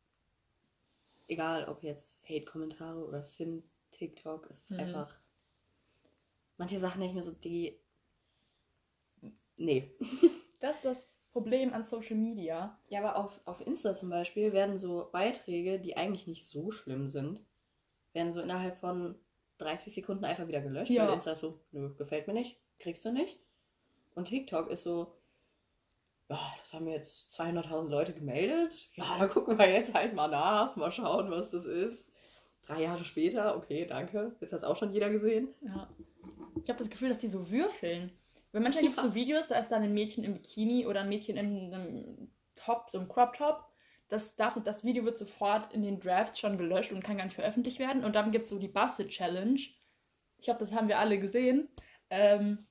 Egal, 1.27 1.69
ob 1.69 1.83
jetzt 1.83 2.23
Hate-Kommentare 2.23 3.05
oder 3.05 3.23
Sim, 3.25 3.65
TikTok, 3.91 4.49
es 4.51 4.63
ist 4.63 4.71
Mhm. 4.73 4.81
einfach. 4.81 5.15
Manche 6.59 6.79
Sachen 6.79 7.03
ich 7.03 7.13
mir 7.13 7.23
so, 7.23 7.33
die. 7.33 7.79
Nee. 9.57 9.91
das 10.61 10.77
ist 10.77 10.85
das 10.85 11.09
Problem 11.33 11.73
an 11.73 11.85
Social 11.85 12.17
Media. 12.17 12.79
Ja, 12.89 13.01
aber 13.01 13.17
auf, 13.17 13.41
auf 13.45 13.61
Insta 13.61 13.95
zum 13.95 14.11
Beispiel 14.11 14.53
werden 14.53 14.79
so 14.79 15.09
Beiträge, 15.13 15.79
die 15.81 15.97
eigentlich 15.97 16.27
nicht 16.27 16.47
so 16.47 16.71
schlimm 16.71 17.09
sind, 17.09 17.41
werden 18.13 18.33
so 18.33 18.41
innerhalb 18.41 18.79
von 18.79 19.15
30 19.59 19.93
Sekunden 19.95 20.25
einfach 20.25 20.49
wieder 20.49 20.61
gelöscht, 20.61 20.91
Ja. 20.91 21.07
weil 21.07 21.15
Insta 21.15 21.33
ist 21.33 21.41
so, 21.41 21.61
nö, 21.73 21.95
gefällt 21.97 22.27
mir 22.27 22.35
nicht, 22.35 22.59
kriegst 22.79 23.05
du 23.05 23.13
nicht. 23.13 23.39
Und 24.15 24.27
TikTok 24.27 24.69
ist 24.71 24.83
so, 24.83 25.15
ja, 26.29 26.39
das 26.61 26.73
haben 26.73 26.87
jetzt 26.89 27.31
200.000 27.31 27.89
Leute 27.91 28.13
gemeldet. 28.15 28.89
Ja, 28.95 29.19
dann 29.19 29.31
gucken 29.31 29.59
wir 29.59 29.69
jetzt 29.71 29.95
halt 29.95 30.15
mal 30.15 30.29
nach, 30.29 30.77
mal 30.77 30.91
schauen, 30.93 31.31
was 31.31 31.51
das 31.51 31.65
ist. 31.65 32.05
Drei 32.67 32.83
Jahre 32.83 33.05
später, 33.05 33.57
okay, 33.57 33.87
danke. 33.87 34.37
Jetzt 34.41 34.53
hat 34.53 34.59
es 34.59 34.65
auch 34.65 34.77
schon 34.77 34.93
jeder 34.93 35.11
gesehen. 35.11 35.49
Ja. 35.63 35.89
Ich 36.63 36.69
habe 36.69 36.79
das 36.79 36.91
Gefühl, 36.91 37.09
dass 37.09 37.19
die 37.19 37.29
so 37.29 37.51
würfeln. 37.51 38.13
Weil 38.53 38.63
manchmal 38.63 38.85
gibt 38.85 38.97
es 38.99 39.03
so 39.05 39.15
Videos, 39.15 39.47
da 39.49 39.59
ist 39.59 39.69
dann 39.71 39.83
ein 39.83 39.95
Mädchen 39.95 40.25
im 40.25 40.35
Bikini 40.35 40.87
oder 40.87 41.01
ein 41.01 41.09
Mädchen 41.09 41.37
in 41.37 41.73
einem 41.75 42.31
Top, 42.57 42.91
so 42.91 42.99
einem 42.99 43.09
Crop 43.09 43.35
Top. 43.35 43.65
Das, 44.09 44.35
darf, 44.35 44.61
das 44.65 44.85
Video 44.85 45.05
wird 45.05 45.19
sofort 45.19 45.73
in 45.73 45.83
den 45.83 46.01
Drafts 46.01 46.39
schon 46.41 46.59
gelöscht 46.59 46.93
und 46.93 47.03
kann 47.03 47.17
gar 47.17 47.25
nicht 47.25 47.37
veröffentlicht 47.37 47.79
werden. 47.79 48.05
Und 48.05 48.15
dann 48.17 48.33
gibt 48.33 48.45
es 48.45 48.51
so 48.51 48.59
die 48.59 48.69
Basset 48.69 49.09
Challenge. 49.09 49.61
Ich 50.39 50.45
glaube, 50.45 50.61
das 50.61 50.73
haben 50.73 50.89
wir 50.89 50.99
alle 50.99 51.19
gesehen. 51.21 51.69
Ähm, 52.11 52.67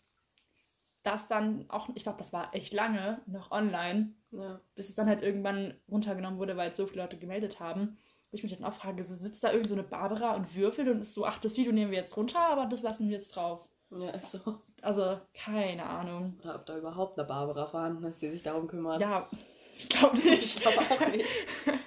das 1.02 1.30
dann 1.30 1.70
auch, 1.70 1.90
ich 1.96 2.04
glaube, 2.04 2.18
das 2.18 2.34
war 2.34 2.54
echt 2.54 2.74
lange 2.74 3.22
noch 3.26 3.52
online, 3.52 4.14
Ja. 4.32 4.60
bis 4.76 4.90
es 4.90 4.96
dann 4.96 5.08
halt 5.08 5.24
irgendwann 5.24 5.76
runtergenommen 5.90 6.40
wurde, 6.40 6.58
weil 6.58 6.72
es 6.72 6.78
so 6.78 6.88
viele 6.88 7.04
Leute 7.04 7.18
gemeldet 7.18 7.62
haben. 7.62 7.98
Wo 8.32 8.36
ich 8.36 8.44
mich 8.44 8.56
dann 8.56 8.64
auch 8.64 8.74
frage, 8.74 9.04
sitzt 9.04 9.44
da 9.44 9.52
irgend 9.52 9.68
so 9.68 9.74
eine 9.74 9.84
Barbara 9.84 10.36
und 10.36 10.56
würfelt 10.56 10.88
und 10.88 11.00
ist 11.00 11.14
so, 11.14 11.26
ach, 11.26 11.40
das 11.40 11.58
Video 11.58 11.72
nehmen 11.72 11.92
wir 11.92 12.00
jetzt 12.00 12.16
runter, 12.16 12.40
aber 12.40 12.68
das 12.68 12.84
lassen 12.84 13.08
wir 13.08 13.18
jetzt 13.18 13.36
drauf. 13.36 13.68
Ja, 13.92 14.12
ist 14.12 14.32
so. 14.32 14.62
Also, 14.82 15.20
keine 15.34 15.86
Ahnung. 15.86 16.38
Oder 16.42 16.56
ob 16.56 16.66
da 16.66 16.78
überhaupt 16.78 17.18
eine 17.18 17.28
Barbara 17.28 17.66
vorhanden 17.66 18.04
ist, 18.04 18.22
die 18.22 18.30
sich 18.30 18.44
darum 18.44 18.68
kümmert. 18.68 19.02
Ja, 19.02 19.28
ich 19.78 19.90
glaube 19.90 20.18
nicht. 20.18 20.58
Ich 20.58 20.62
glaube 20.62 20.80
auch 20.80 21.08
nicht. 21.08 21.26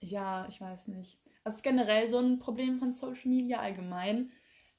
ja, 0.00 0.46
ich 0.48 0.60
weiß 0.60 0.88
nicht. 0.88 1.18
Das 1.42 1.56
ist 1.56 1.62
generell 1.62 2.06
so 2.08 2.18
ein 2.18 2.38
Problem 2.38 2.78
von 2.78 2.92
Social 2.92 3.28
Media 3.28 3.60
allgemein, 3.60 4.30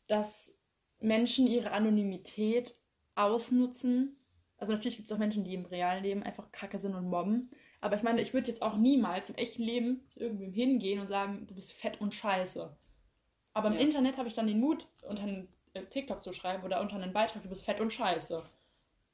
dass 0.07 0.59
Menschen 0.99 1.47
ihre 1.47 1.71
Anonymität 1.71 2.77
ausnutzen. 3.15 4.17
Also 4.57 4.73
natürlich 4.73 4.97
gibt 4.97 5.09
es 5.09 5.15
auch 5.15 5.19
Menschen, 5.19 5.43
die 5.43 5.53
im 5.53 5.65
realen 5.65 6.03
Leben 6.03 6.23
einfach 6.23 6.51
kacke 6.51 6.77
sind 6.77 6.95
und 6.95 7.09
mobben. 7.09 7.49
Aber 7.85 7.95
ich 7.95 8.01
meine, 8.01 8.19
ich 8.19 8.33
würde 8.33 8.47
jetzt 8.47 8.63
auch 8.63 8.77
niemals 8.77 9.29
im 9.29 9.35
echten 9.35 9.61
Leben 9.61 10.01
zu 10.07 10.19
irgendwem 10.19 10.51
hingehen 10.51 10.99
und 10.99 11.07
sagen, 11.07 11.45
du 11.45 11.53
bist 11.53 11.71
fett 11.71 12.01
und 12.01 12.15
scheiße. 12.15 12.75
Aber 13.53 13.67
im 13.67 13.75
Ja. 13.75 13.79
Internet 13.79 14.17
habe 14.17 14.27
ich 14.27 14.33
dann 14.33 14.47
den 14.47 14.59
Mut, 14.59 14.87
unter 15.07 15.21
einen 15.21 15.47
äh, 15.75 15.83
TikTok 15.83 16.23
zu 16.23 16.33
schreiben 16.33 16.63
oder 16.63 16.81
unter 16.81 16.95
einen 16.95 17.13
Beitrag, 17.13 17.43
du 17.43 17.49
bist 17.49 17.63
fett 17.63 17.79
und 17.79 17.93
scheiße. 17.93 18.41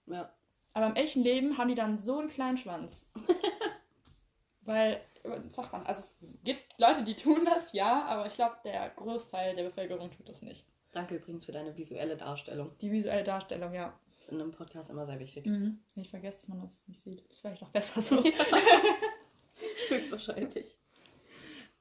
Ja. 0.05 0.33
Aber 0.73 0.87
im 0.87 0.95
echten 0.95 1.21
Leben 1.21 1.57
haben 1.57 1.67
die 1.67 1.75
dann 1.75 1.99
so 1.99 2.19
einen 2.19 2.29
kleinen 2.29 2.55
Schwanz. 2.55 3.05
Weil, 4.61 5.01
was 5.25 5.53
sagt 5.53 5.73
man, 5.73 5.85
also 5.85 5.99
es 5.99 6.15
gibt 6.45 6.63
Leute, 6.77 7.03
die 7.03 7.17
tun 7.17 7.43
das, 7.43 7.73
ja, 7.73 8.05
aber 8.05 8.25
ich 8.25 8.35
glaube, 8.35 8.55
der 8.63 8.89
Großteil 8.91 9.53
der 9.53 9.63
Bevölkerung 9.63 10.11
tut 10.11 10.29
das 10.29 10.41
nicht. 10.41 10.65
Danke 10.93 11.15
übrigens 11.15 11.43
für 11.43 11.51
deine 11.51 11.75
visuelle 11.75 12.15
Darstellung. 12.15 12.71
Die 12.79 12.89
visuelle 12.89 13.25
Darstellung, 13.25 13.73
ja. 13.73 13.99
Das 14.21 14.27
ist 14.27 14.35
in 14.35 14.41
einem 14.41 14.51
Podcast 14.51 14.91
immer 14.91 15.07
sehr 15.07 15.17
wichtig. 15.17 15.47
Mhm. 15.47 15.79
Ich 15.95 16.11
vergesse, 16.11 16.37
dass 16.37 16.47
man 16.47 16.61
das 16.61 16.87
nicht 16.87 17.01
sieht. 17.01 17.21
Ist 17.21 17.39
vielleicht 17.39 17.63
auch 17.63 17.69
besser 17.69 18.03
so. 18.03 18.23
Höchstwahrscheinlich. 19.89 20.77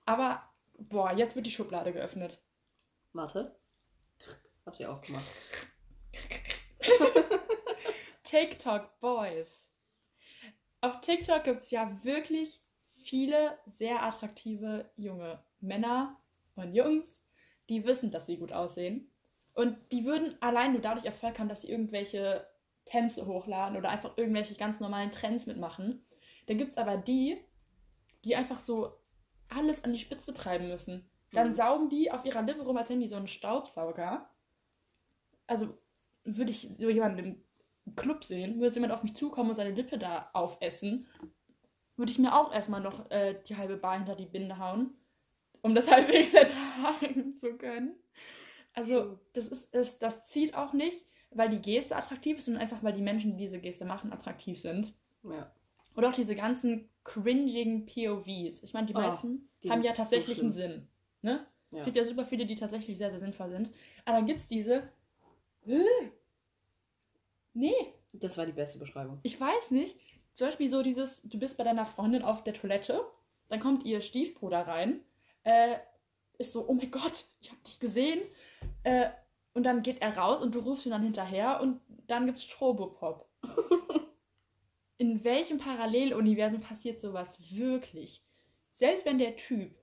Aber, 0.07 0.43
boah, 0.79 1.13
jetzt 1.13 1.37
wird 1.37 1.45
die 1.45 1.51
Schublade 1.51 1.93
geöffnet. 1.93 2.41
Warte. 3.13 3.55
Hab 4.65 4.75
sie 4.75 4.87
auch 4.87 5.03
gemacht. 5.03 5.27
TikTok 8.23 8.99
Boys. 9.01 9.69
Auf 10.81 11.03
TikTok 11.03 11.45
gibt 11.45 11.61
es 11.61 11.71
ja 11.71 12.03
wirklich 12.05 12.63
viele 12.95 13.59
sehr 13.67 14.03
attraktive 14.03 14.91
junge 14.97 15.45
Männer 15.61 16.19
und 16.55 16.73
Jungs, 16.73 17.15
die 17.69 17.85
wissen, 17.85 18.11
dass 18.11 18.25
sie 18.25 18.39
gut 18.39 18.53
aussehen. 18.53 19.10
Und 19.55 19.77
die 19.93 20.05
würden 20.05 20.35
allein 20.41 20.73
nur 20.73 20.81
dadurch 20.81 21.07
Erfolg 21.07 21.39
haben, 21.39 21.49
dass 21.49 21.63
sie 21.63 21.71
irgendwelche 21.71 22.47
Tänze 22.87 23.27
hochladen 23.27 23.77
oder 23.77 23.91
einfach 23.91 24.17
irgendwelche 24.17 24.55
ganz 24.55 24.81
normalen 24.81 25.11
Trends 25.13 25.47
mitmachen. 25.47 26.05
Dann 26.47 26.59
gibt 26.59 26.73
es 26.73 26.79
aber 26.79 26.97
die, 26.97 27.39
die 28.25 28.37
einfach 28.37 28.61
so 28.61 28.93
alles 29.49 29.85
an 29.85 29.93
die 29.93 29.99
Spitze 29.99 30.33
treiben 30.33 30.69
müssen. 30.69 31.09
Dann 31.33 31.49
Mhm. 31.49 31.55
saugen 31.55 31.89
die 31.89 32.11
auf 32.11 32.25
ihrer 32.25 32.43
Lippe 32.43 32.63
rum, 32.63 32.77
als 32.77 32.89
hätten 32.89 33.01
die 33.01 33.09
so 33.09 33.17
einen 33.17 33.27
Staubsauger. 33.29 34.29
Also 35.47 35.77
würde 36.25 36.51
ich 36.51 36.69
so 36.79 36.89
jemanden 36.89 37.19
im 37.87 37.97
Club 37.97 38.25
sehen, 38.25 38.61
würde 38.61 38.75
jemand 38.75 38.93
auf 38.93 39.03
mich 39.03 39.15
zukommen 39.15 39.51
und 39.51 39.57
seine 39.57 39.71
Lippe 39.75 39.99
da 39.99 40.31
aufessen, 40.33 41.07
würde 41.97 42.13
ich 42.13 42.19
mir 42.19 42.35
auch 42.35 42.53
erstmal 42.53 42.81
noch 42.81 43.11
äh, 43.11 43.41
die 43.47 43.57
halbe 43.57 43.77
Bar 43.77 43.99
hinter 43.99 44.15
die 44.17 44.27
Binde 44.27 44.59
hauen, 44.59 44.95
um 45.63 45.75
das 45.75 45.91
halbwegs 45.91 46.35
ertragen 46.35 47.37
zu 47.37 47.57
können. 47.57 47.95
Also, 48.75 49.19
das 49.33 49.49
ist, 49.49 49.75
das, 49.75 49.99
das 49.99 50.27
zieht 50.27 50.55
auch 50.55 50.73
nicht, 50.73 51.05
weil 51.31 51.51
die 51.51 51.61
Geste 51.61 51.97
attraktiv 51.97 52.39
ist, 52.39 52.45
sondern 52.47 52.63
einfach, 52.63 52.83
weil 52.83 52.93
die 52.93 53.03
Menschen, 53.03 53.33
die 53.33 53.37
diese 53.45 53.59
Geste 53.61 53.85
machen, 53.85 54.13
attraktiv 54.13 54.61
sind. 54.61 54.95
Ja. 55.25 55.51
Oder 55.97 56.09
auch 56.09 56.15
diese 56.15 56.35
ganzen 56.37 56.89
cringigen 57.05 57.87
POVs. 57.87 58.63
Ich 58.63 58.73
meine, 58.73 58.87
die 58.87 58.95
Oh, 58.95 59.01
meisten 59.01 59.49
die 59.63 59.71
haben 59.71 59.83
ja 59.83 59.93
tatsächlich 59.93 60.37
so 60.37 60.43
einen. 60.43 60.53
Sinn. 60.53 60.89
Ne? 61.23 61.47
ja. 61.73 61.79
Es 61.81 61.85
gibt 61.85 61.97
ja 61.97 62.05
super 62.05 62.25
viele, 62.25 62.47
die 62.47 62.55
tatsächlich 62.57 62.97
sehr, 62.97 63.11
sehr 63.11 63.21
sinnvoll 63.21 63.51
sind. 63.51 63.71
Aber 64.05 64.17
dann 64.19 64.27
gibt 64.27 64.39
es 64.39 64.47
diese. 64.47 64.89
Nee, 67.53 67.93
Das 68.15 68.39
war 68.39 68.47
die 68.47 68.53
beste 68.53 68.79
Beschreibung. 68.79 69.19
ich 69.23 69.41
weiß 69.41 69.73
nicht. 69.73 69.99
Zum 70.33 70.47
Beispiel 70.47 70.69
so 70.69 70.83
dieses, 70.83 71.23
du 71.23 71.39
bist 71.39 71.59
bei 71.59 71.65
deiner 71.65 71.85
Freundin 71.87 72.23
auf 72.23 72.45
der 72.45 72.55
Toilette, 72.55 73.01
dann 73.49 73.59
kommt 73.61 73.85
ihr 73.85 74.01
Stiefbruder 74.01 74.61
rein, 74.67 75.01
äh, 75.43 75.77
ist 76.41 76.53
so, 76.53 76.67
oh 76.67 76.73
mein 76.73 76.91
Gott, 76.91 77.25
ich 77.41 77.51
hab 77.51 77.63
dich 77.65 77.79
gesehen. 77.79 78.21
Äh, 78.83 79.11
und 79.53 79.65
dann 79.65 79.83
geht 79.83 80.01
er 80.01 80.17
raus 80.17 80.41
und 80.41 80.55
du 80.55 80.61
rufst 80.61 80.87
ihn 80.87 80.93
dann 80.93 81.03
hinterher 81.03 81.61
und 81.61 81.81
dann 82.07 82.27
gibt's 82.27 82.45
Strobopop. 82.45 83.29
In 84.99 85.23
welchem 85.23 85.59
Paralleluniversum 85.59 86.63
passiert 86.63 87.01
sowas 87.01 87.41
wirklich? 87.51 88.25
Selbst 88.71 89.05
wenn 89.05 89.19
der 89.19 89.37
Typ 89.37 89.75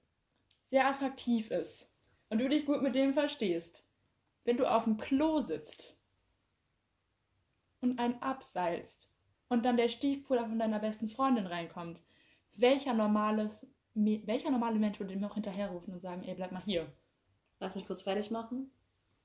sehr 0.66 0.88
attraktiv 0.88 1.52
ist 1.52 1.92
und 2.30 2.40
du 2.40 2.50
dich 2.50 2.66
gut 2.66 2.82
mit 2.82 2.96
dem 2.96 3.14
verstehst, 3.14 3.84
wenn 4.44 4.58
du 4.58 4.66
auf 4.66 4.86
dem 4.86 4.98
Klo 4.98 5.40
sitzt 5.40 5.96
und 7.82 8.00
einen 8.00 8.22
abseilst 8.22 9.10
und 9.50 9.64
dann 9.64 9.78
der 9.78 9.90
Stiefbruder 9.90 10.48
von 10.48 10.60
deiner 10.60 10.80
besten 10.80 11.08
Freundin 11.08 11.48
reinkommt, 11.48 12.02
welcher, 12.56 12.94
normales, 12.94 13.68
welcher 14.26 14.52
normale 14.52 14.80
Mensch 14.80 15.00
würde 15.00 15.14
dem 15.14 15.24
auch 15.24 15.34
hinterherrufen 15.34 15.94
und 15.94 16.00
sagen, 16.02 16.24
ey, 16.24 16.36
bleib 16.36 16.52
mal 16.52 16.62
hier? 16.64 16.88
Lass 17.60 17.76
mich 17.76 17.88
kurz 17.88 18.02
fertig 18.04 18.32
machen. 18.32 18.72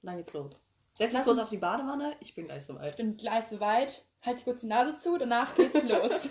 Dann 0.03 0.17
geht's 0.17 0.33
los. 0.33 0.53
Setz 0.95 1.13
dich 1.13 1.23
kurz 1.23 1.39
auf 1.39 1.51
die 1.51 1.59
Badewanne. 1.59 2.17
Ich 2.21 2.35
bin 2.35 2.47
gleich 2.47 2.59
Ich 2.59 2.65
soweit. 2.67 2.97
bin 2.97 3.17
gleich 3.17 3.45
soweit, 3.47 4.05
halte 4.23 4.43
kurz 4.45 4.61
die 4.63 4.67
Nase 4.67 4.97
zu, 4.97 5.17
danach 5.19 5.55
geht's 5.55 5.83
los. 5.89 6.29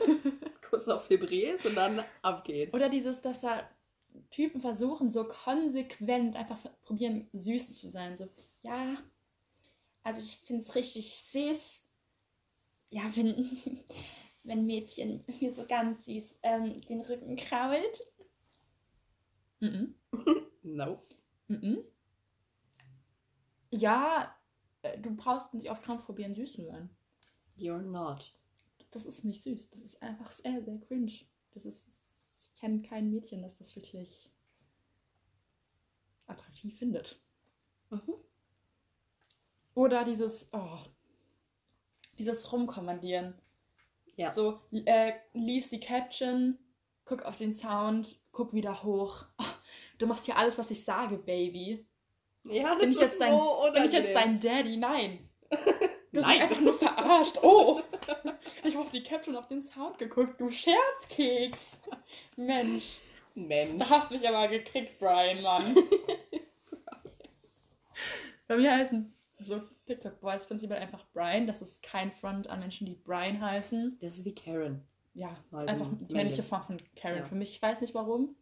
Kurz 0.69 0.87
auf 0.87 1.09
Hebräisch 1.09 1.65
und 1.65 1.75
dann 1.75 2.03
ab 2.21 2.43
geht's. 2.43 2.73
Oder 2.73 2.89
dieses, 2.89 3.21
dass 3.21 3.41
da 3.41 3.67
Typen 4.29 4.61
versuchen, 4.61 5.09
so 5.09 5.23
konsequent 5.25 6.35
einfach 6.35 6.59
probieren, 6.83 7.29
süß 7.33 7.79
zu 7.79 7.89
sein. 7.89 8.17
So, 8.17 8.27
ja, 8.63 8.97
also 10.03 10.21
ich 10.21 10.37
finde 10.37 10.61
es 10.61 10.75
richtig 10.75 11.11
süß. 11.11 11.87
Ja, 12.91 13.03
wenn, 13.15 13.49
wenn 14.43 14.65
Mädchen 14.65 15.23
mir 15.39 15.53
so 15.53 15.65
ganz 15.65 16.05
süß 16.05 16.35
ähm, 16.43 16.81
den 16.81 17.01
Rücken 17.01 17.35
krault. 17.35 18.01
Mhm. 19.61 19.95
No. 20.63 21.01
Mhm. 21.47 21.83
Ja, 23.71 24.35
äh, 24.83 24.99
du 24.99 25.15
brauchst 25.15 25.53
nicht 25.55 25.69
auf 25.71 25.81
Krampf 25.81 26.05
probieren, 26.05 26.35
süß 26.35 26.53
zu 26.53 26.65
sein. 26.65 26.89
You're 27.57 27.81
not. 27.81 28.33
Das 28.91 29.05
ist 29.05 29.23
nicht 29.23 29.41
süß. 29.41 29.71
Das 29.71 29.79
ist 29.79 30.03
einfach 30.03 30.31
sehr, 30.31 30.61
sehr 30.61 30.77
cringe. 30.79 31.13
Das 31.53 31.65
ist. 31.65 31.87
Ich 32.35 32.59
kenne 32.59 32.83
kein 32.83 33.09
Mädchen, 33.09 33.41
das 33.41 33.57
das 33.57 33.75
wirklich 33.75 34.29
attraktiv 36.27 36.77
findet. 36.77 37.19
Mhm. 37.89 38.13
Oder 39.73 40.03
dieses, 40.03 40.49
oh, 40.53 40.79
dieses 42.17 42.51
Rumkommandieren. 42.51 43.33
Ja. 44.15 44.31
So, 44.31 44.61
äh, 44.71 45.13
lies 45.33 45.69
die 45.69 45.79
Caption, 45.79 46.57
guck 47.05 47.23
auf 47.23 47.37
den 47.37 47.53
Sound, 47.53 48.19
guck 48.31 48.53
wieder 48.53 48.83
hoch. 48.83 49.25
Oh, 49.39 49.43
du 50.01 50.07
machst 50.07 50.27
ja 50.27 50.35
alles, 50.35 50.57
was 50.57 50.71
ich 50.71 50.83
sage, 50.83 51.17
Baby. 51.17 51.85
Ja, 52.45 52.69
das 52.69 52.79
Bin 52.79 52.89
ich 52.89 52.95
ist 52.95 53.01
jetzt 53.01 53.21
dein- 53.21 53.31
so 53.31 53.67
Bin 53.73 53.83
ich 53.85 53.91
jetzt 53.91 54.15
dein 54.15 54.39
Daddy? 54.39 54.77
Nein. 54.77 55.29
Du 56.13 56.19
hast 56.19 56.27
mich 56.27 56.41
einfach 56.41 56.59
nur 56.59 56.73
verarscht. 56.73 57.37
Oh! 57.41 57.79
Ich 58.65 58.75
habe 58.75 58.83
auf 58.83 58.91
die 58.91 59.01
Caption 59.01 59.37
auf 59.37 59.47
den 59.47 59.61
Sound 59.61 59.97
geguckt, 59.97 60.41
du 60.41 60.51
Scherzkeks. 60.51 61.77
Mensch, 62.35 62.97
Mensch. 63.33 63.79
da 63.79 63.89
hast 63.89 64.11
du 64.11 64.17
mich 64.17 64.27
aber 64.27 64.49
gekriegt, 64.49 64.99
Brian, 64.99 65.41
Mann. 65.41 65.73
Bei 68.47 68.57
mir 68.57 68.71
heißen 68.75 69.13
so 69.39 69.61
TikTok-Boys 69.85 70.47
prinzipiell 70.47 70.79
einfach 70.79 71.05
Brian. 71.13 71.47
Das 71.47 71.61
ist 71.61 71.81
kein 71.81 72.11
Front 72.11 72.49
an 72.49 72.59
Menschen, 72.59 72.85
die 72.87 72.95
Brian 72.95 73.39
heißen. 73.41 73.97
Das 74.01 74.17
ist 74.17 74.25
wie 74.25 74.35
Karen. 74.35 74.85
Ja, 75.13 75.35
einfach 75.51 75.87
die 75.87 76.13
männliche 76.13 76.15
männlich. 76.15 76.41
Form 76.45 76.63
von 76.63 76.81
Karen. 76.95 77.19
Ja. 77.19 77.25
Für 77.25 77.35
mich, 77.35 77.51
ich 77.51 77.61
weiß 77.61 77.81
nicht 77.81 77.93
warum. 77.95 78.35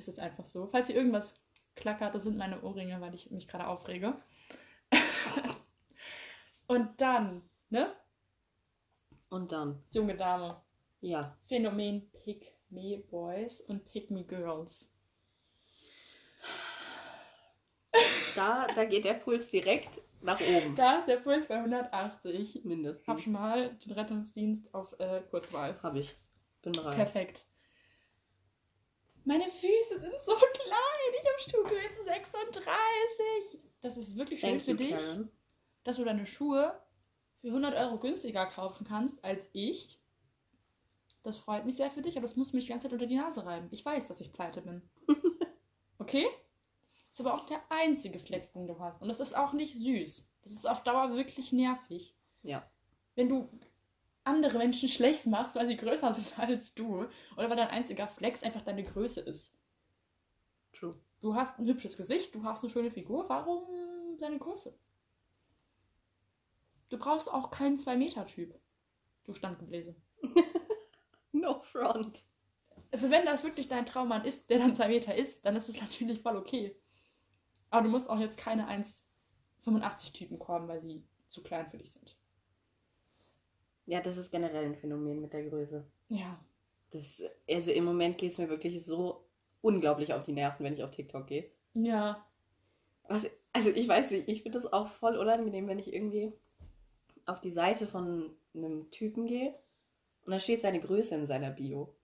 Ist 0.00 0.06
jetzt 0.06 0.18
einfach 0.18 0.46
so. 0.46 0.66
Falls 0.66 0.86
hier 0.86 0.96
irgendwas 0.96 1.34
klackert, 1.76 2.14
das 2.14 2.22
sind 2.22 2.38
meine 2.38 2.62
Ohrringe, 2.62 2.98
weil 3.02 3.14
ich 3.14 3.30
mich 3.30 3.46
gerade 3.46 3.66
aufrege. 3.66 4.14
Und 6.66 6.98
dann, 7.02 7.42
ne? 7.68 7.94
Und 9.28 9.52
dann, 9.52 9.84
Junge 9.92 10.16
Dame. 10.16 10.58
ja, 11.02 11.36
Phänomen 11.48 12.10
Pick 12.12 12.50
Me 12.70 12.96
Boys 13.10 13.60
und 13.60 13.84
Pick 13.84 14.10
Me 14.10 14.24
Girls. 14.24 14.88
da, 18.34 18.68
da 18.74 18.84
geht 18.86 19.04
der 19.04 19.14
Puls 19.14 19.50
direkt 19.50 20.00
nach 20.22 20.40
oben. 20.40 20.76
Da 20.76 20.96
ist 20.96 21.08
der 21.08 21.16
Puls 21.18 21.46
bei 21.46 21.56
180. 21.56 22.56
Ich 22.56 22.64
Mindestens. 22.64 23.06
hab 23.06 23.26
mal 23.26 23.74
den 23.84 23.92
Rettungsdienst 23.92 24.72
auf 24.74 24.98
äh, 24.98 25.20
Kurzwahl. 25.30 25.78
Hab 25.82 25.94
ich. 25.94 26.16
Bin 26.62 26.72
bereit. 26.72 26.96
Perfekt. 26.96 27.44
Meine 29.30 29.48
Füße 29.48 30.00
sind 30.00 30.20
so 30.26 30.34
klein. 30.54 31.12
Ich 31.14 31.54
habe 31.54 31.68
Schuhgröße 31.68 32.02
36. 32.04 33.60
Das 33.80 33.96
ist 33.96 34.16
wirklich 34.16 34.40
schön 34.40 34.58
Thank 34.58 34.62
für 34.62 34.70
you, 34.72 34.76
dich, 34.76 34.96
Karen. 34.96 35.30
dass 35.84 35.96
du 35.98 36.04
deine 36.04 36.26
Schuhe 36.26 36.76
für 37.40 37.46
100 37.46 37.76
Euro 37.76 38.00
günstiger 38.00 38.46
kaufen 38.46 38.84
kannst 38.84 39.24
als 39.24 39.48
ich. 39.52 40.00
Das 41.22 41.38
freut 41.38 41.64
mich 41.64 41.76
sehr 41.76 41.92
für 41.92 42.02
dich, 42.02 42.16
aber 42.16 42.26
das 42.26 42.34
muss 42.34 42.52
mich 42.52 42.64
die 42.64 42.70
ganze 42.70 42.88
Zeit 42.88 42.92
unter 42.92 43.06
die 43.06 43.18
Nase 43.18 43.46
reiben. 43.46 43.68
Ich 43.70 43.84
weiß, 43.84 44.08
dass 44.08 44.20
ich 44.20 44.32
pleite 44.32 44.62
bin. 44.62 44.82
Okay? 45.98 46.26
Das 47.06 47.20
ist 47.20 47.20
aber 47.20 47.34
auch 47.34 47.44
der 47.44 47.60
einzige 47.68 48.18
Flex, 48.18 48.50
den 48.52 48.66
du 48.66 48.80
hast. 48.80 49.02
Und 49.02 49.08
das 49.08 49.20
ist 49.20 49.36
auch 49.36 49.52
nicht 49.52 49.74
süß. 49.74 50.28
Das 50.42 50.52
ist 50.52 50.68
auf 50.68 50.82
Dauer 50.82 51.14
wirklich 51.14 51.52
nervig. 51.52 52.16
Ja. 52.42 52.68
Wenn 53.14 53.28
du 53.28 53.48
andere 54.24 54.58
Menschen 54.58 54.88
schlecht 54.88 55.26
machst, 55.26 55.54
weil 55.54 55.66
sie 55.66 55.76
größer 55.76 56.12
sind 56.12 56.38
als 56.38 56.74
du, 56.74 57.06
oder 57.36 57.50
weil 57.50 57.56
dein 57.56 57.68
einziger 57.68 58.06
Flex 58.06 58.42
einfach 58.42 58.62
deine 58.62 58.84
Größe 58.84 59.20
ist. 59.20 59.52
True. 60.72 60.98
Du 61.20 61.34
hast 61.34 61.58
ein 61.58 61.66
hübsches 61.66 61.96
Gesicht, 61.96 62.34
du 62.34 62.44
hast 62.44 62.62
eine 62.62 62.70
schöne 62.70 62.90
Figur, 62.90 63.28
warum 63.28 64.18
deine 64.18 64.38
Größe? 64.38 64.76
Du 66.88 66.98
brauchst 66.98 67.30
auch 67.30 67.50
keinen 67.50 67.78
2-Meter-Typ. 67.78 68.58
Du 69.24 69.32
Standgebläse. 69.32 69.94
No 71.32 71.60
front. 71.60 72.24
Also 72.90 73.10
wenn 73.10 73.24
das 73.24 73.44
wirklich 73.44 73.68
dein 73.68 73.86
Traummann 73.86 74.24
ist, 74.24 74.50
der 74.50 74.58
dann 74.58 74.74
2 74.74 74.88
Meter 74.88 75.14
ist, 75.14 75.44
dann 75.44 75.54
ist 75.54 75.68
es 75.68 75.80
natürlich 75.80 76.20
voll 76.20 76.36
okay. 76.36 76.76
Aber 77.70 77.84
du 77.84 77.88
musst 77.88 78.10
auch 78.10 78.18
jetzt 78.18 78.36
keine 78.36 78.68
1,85 78.68 80.12
Typen 80.12 80.38
kommen, 80.40 80.66
weil 80.66 80.80
sie 80.80 81.04
zu 81.28 81.42
klein 81.42 81.68
für 81.70 81.78
dich 81.78 81.92
sind. 81.92 82.16
Ja, 83.86 84.00
das 84.00 84.16
ist 84.16 84.30
generell 84.30 84.64
ein 84.64 84.76
Phänomen 84.76 85.20
mit 85.20 85.32
der 85.32 85.44
Größe. 85.44 85.84
Ja. 86.08 86.38
Das, 86.90 87.22
also 87.48 87.72
im 87.72 87.84
Moment 87.84 88.18
geht 88.18 88.32
es 88.32 88.38
mir 88.38 88.48
wirklich 88.48 88.84
so 88.84 89.24
unglaublich 89.62 90.12
auf 90.12 90.22
die 90.22 90.32
Nerven, 90.32 90.64
wenn 90.64 90.72
ich 90.72 90.82
auf 90.82 90.90
TikTok 90.90 91.26
gehe. 91.26 91.50
Ja. 91.74 92.24
Was, 93.08 93.28
also 93.52 93.70
ich 93.70 93.88
weiß 93.88 94.10
nicht, 94.12 94.28
ich 94.28 94.42
finde 94.42 94.60
das 94.60 94.72
auch 94.72 94.88
voll 94.88 95.16
unangenehm, 95.16 95.68
wenn 95.68 95.78
ich 95.78 95.92
irgendwie 95.92 96.32
auf 97.26 97.40
die 97.40 97.50
Seite 97.50 97.86
von 97.86 98.30
einem 98.54 98.90
Typen 98.90 99.26
gehe 99.26 99.54
und 100.24 100.32
da 100.32 100.38
steht 100.38 100.60
seine 100.60 100.80
Größe 100.80 101.14
in 101.14 101.26
seiner 101.26 101.50
Bio. 101.50 101.94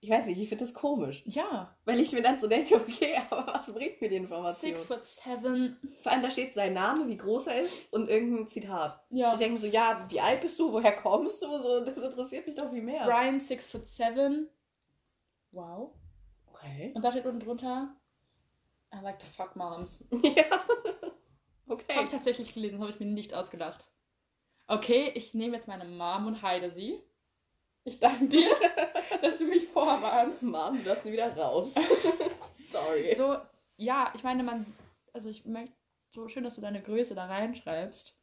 Ich 0.00 0.10
weiß 0.10 0.26
nicht, 0.26 0.40
ich 0.40 0.48
finde 0.48 0.64
das 0.64 0.74
komisch. 0.74 1.22
Ja. 1.26 1.76
Weil 1.84 1.98
ich 1.98 2.12
mir 2.12 2.22
dann 2.22 2.38
so 2.38 2.46
denke, 2.46 2.76
okay, 2.76 3.16
aber 3.30 3.52
was 3.52 3.72
bringt 3.72 4.00
mir 4.00 4.08
die 4.08 4.16
Information? 4.16 4.54
Six 4.70 4.84
foot 4.84 5.04
seven. 5.04 5.76
Vor 6.02 6.12
allem, 6.12 6.22
da 6.22 6.30
steht 6.30 6.54
sein 6.54 6.72
Name, 6.74 7.08
wie 7.08 7.16
groß 7.16 7.48
er 7.48 7.60
ist 7.60 7.92
und 7.92 8.08
irgendein 8.08 8.46
Zitat. 8.46 9.04
Ja. 9.10 9.32
Ich 9.32 9.38
denke 9.40 9.54
mir 9.54 9.58
so, 9.60 9.66
ja, 9.66 10.06
wie 10.08 10.20
alt 10.20 10.40
bist 10.40 10.58
du, 10.58 10.72
woher 10.72 10.92
kommst 10.92 11.42
du? 11.42 11.58
So, 11.58 11.84
das 11.84 11.98
interessiert 11.98 12.46
mich 12.46 12.54
doch 12.54 12.70
viel 12.70 12.82
mehr. 12.82 13.04
Brian 13.06 13.40
six 13.40 13.66
foot 13.66 13.86
seven. 13.86 14.48
Wow. 15.50 15.92
Okay. 16.46 16.92
Und 16.94 17.04
da 17.04 17.10
steht 17.10 17.26
unten 17.26 17.40
drunter, 17.40 17.94
I 18.94 18.98
like 19.02 19.18
to 19.18 19.26
fuck 19.26 19.56
moms. 19.56 20.04
ja. 20.22 20.44
Habe 20.50 21.12
Okay. 21.70 22.02
ich 22.04 22.08
tatsächlich 22.08 22.54
gelesen, 22.54 22.80
habe 22.80 22.90
ich 22.90 22.98
mir 22.98 23.06
nicht 23.06 23.34
ausgedacht. 23.34 23.90
Okay, 24.68 25.12
ich 25.14 25.34
nehme 25.34 25.54
jetzt 25.54 25.68
meine 25.68 25.84
Mom 25.84 26.26
und 26.26 26.40
heide 26.42 26.70
sie. 26.70 27.02
Ich 27.88 27.98
danke 27.98 28.26
dir, 28.26 28.50
dass 29.22 29.38
du 29.38 29.46
mich 29.46 29.66
vorwarnst. 29.66 30.42
Mom, 30.42 30.76
du 30.76 30.84
darfst 30.84 31.06
wieder 31.06 31.34
raus. 31.34 31.74
Sorry. 32.70 33.14
So, 33.16 33.38
ja, 33.78 34.12
ich 34.14 34.22
meine, 34.22 34.42
man, 34.42 34.66
also 35.14 35.30
ich 35.30 35.46
möchte, 35.46 35.74
so 36.10 36.28
schön, 36.28 36.44
dass 36.44 36.56
du 36.56 36.60
deine 36.60 36.82
Größe 36.82 37.14
da 37.14 37.24
reinschreibst. 37.24 38.14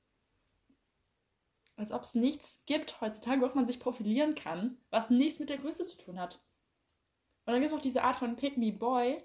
Als 1.77 1.91
ob 1.91 2.03
es 2.03 2.13
nichts 2.13 2.61
gibt 2.67 3.01
heutzutage, 3.01 3.41
worauf 3.41 3.55
man 3.55 3.65
sich 3.65 3.79
profilieren 3.79 4.35
kann, 4.35 4.77
was 4.91 5.09
nichts 5.09 5.39
mit 5.39 5.49
der 5.49 5.57
Größe 5.57 5.83
zu 5.85 5.97
tun 5.97 6.19
hat. 6.19 6.35
Und 7.45 7.53
dann 7.53 7.61
gibt 7.61 7.71
es 7.71 7.77
auch 7.77 7.81
diese 7.81 8.03
Art 8.03 8.17
von 8.17 8.35
Pick 8.35 8.57
Me 8.57 8.71
Boy, 8.71 9.23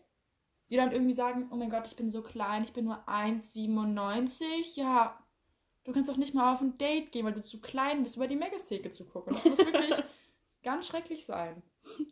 die 0.71 0.77
dann 0.77 0.93
irgendwie 0.93 1.15
sagen, 1.15 1.51
oh 1.53 1.57
mein 1.57 1.71
Gott, 1.71 1.87
ich 1.87 1.97
bin 1.97 2.11
so 2.11 2.23
klein, 2.23 2.65
ich 2.65 2.73
bin 2.73 2.87
nur 2.87 3.07
1,97. 3.07 4.75
Ja, 4.75 5.23
du 5.85 5.93
kannst 5.93 6.09
doch 6.09 6.17
nicht 6.17 6.33
mal 6.33 6.55
auf 6.55 6.63
ein 6.63 6.79
Date 6.79 7.13
gehen, 7.13 7.27
weil 7.27 7.35
du 7.35 7.45
zu 7.45 7.61
klein 7.61 8.03
bist, 8.03 8.17
über 8.17 8.27
die 8.27 8.37
Megastheke 8.37 8.91
zu 8.91 9.05
gucken. 9.07 9.35
Das 9.35 9.45
muss 9.45 9.59
wirklich 9.59 10.03
ganz 10.63 10.87
schrecklich 10.87 11.25
sein. 11.27 11.63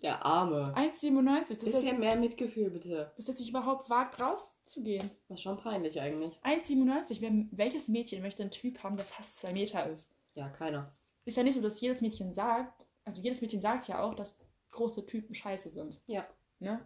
Der 0.02 0.24
Arme. 0.24 0.72
1,97, 0.76 1.40
das 1.40 1.50
ist, 1.50 1.64
Bisschen 1.64 2.00
mehr 2.00 2.16
Mitgefühl, 2.16 2.70
bitte. 2.70 3.12
dass 3.16 3.28
er 3.28 3.36
sich 3.36 3.50
überhaupt 3.50 3.90
wagt, 3.90 4.20
rauszugehen. 4.20 5.10
Das 5.28 5.38
ist 5.38 5.42
schon 5.42 5.58
peinlich 5.58 6.00
eigentlich. 6.00 6.38
1,97. 6.42 7.20
Wer, 7.20 7.30
welches 7.52 7.88
Mädchen 7.88 8.22
möchte 8.22 8.42
einen 8.42 8.50
Typ 8.50 8.82
haben, 8.82 8.96
der 8.96 9.04
fast 9.04 9.36
zwei 9.38 9.52
Meter 9.52 9.86
ist? 9.88 10.10
Ja, 10.34 10.48
keiner. 10.48 10.90
Ist 11.26 11.36
ja 11.36 11.42
nicht 11.42 11.54
so, 11.54 11.60
dass 11.60 11.80
jedes 11.80 12.00
Mädchen 12.00 12.32
sagt, 12.32 12.86
also 13.04 13.20
jedes 13.20 13.40
Mädchen 13.42 13.60
sagt 13.60 13.88
ja 13.88 14.02
auch, 14.02 14.14
dass 14.14 14.36
große 14.70 15.04
Typen 15.04 15.34
scheiße 15.34 15.68
sind. 15.68 16.00
Ja. 16.06 16.26
Ne? 16.60 16.80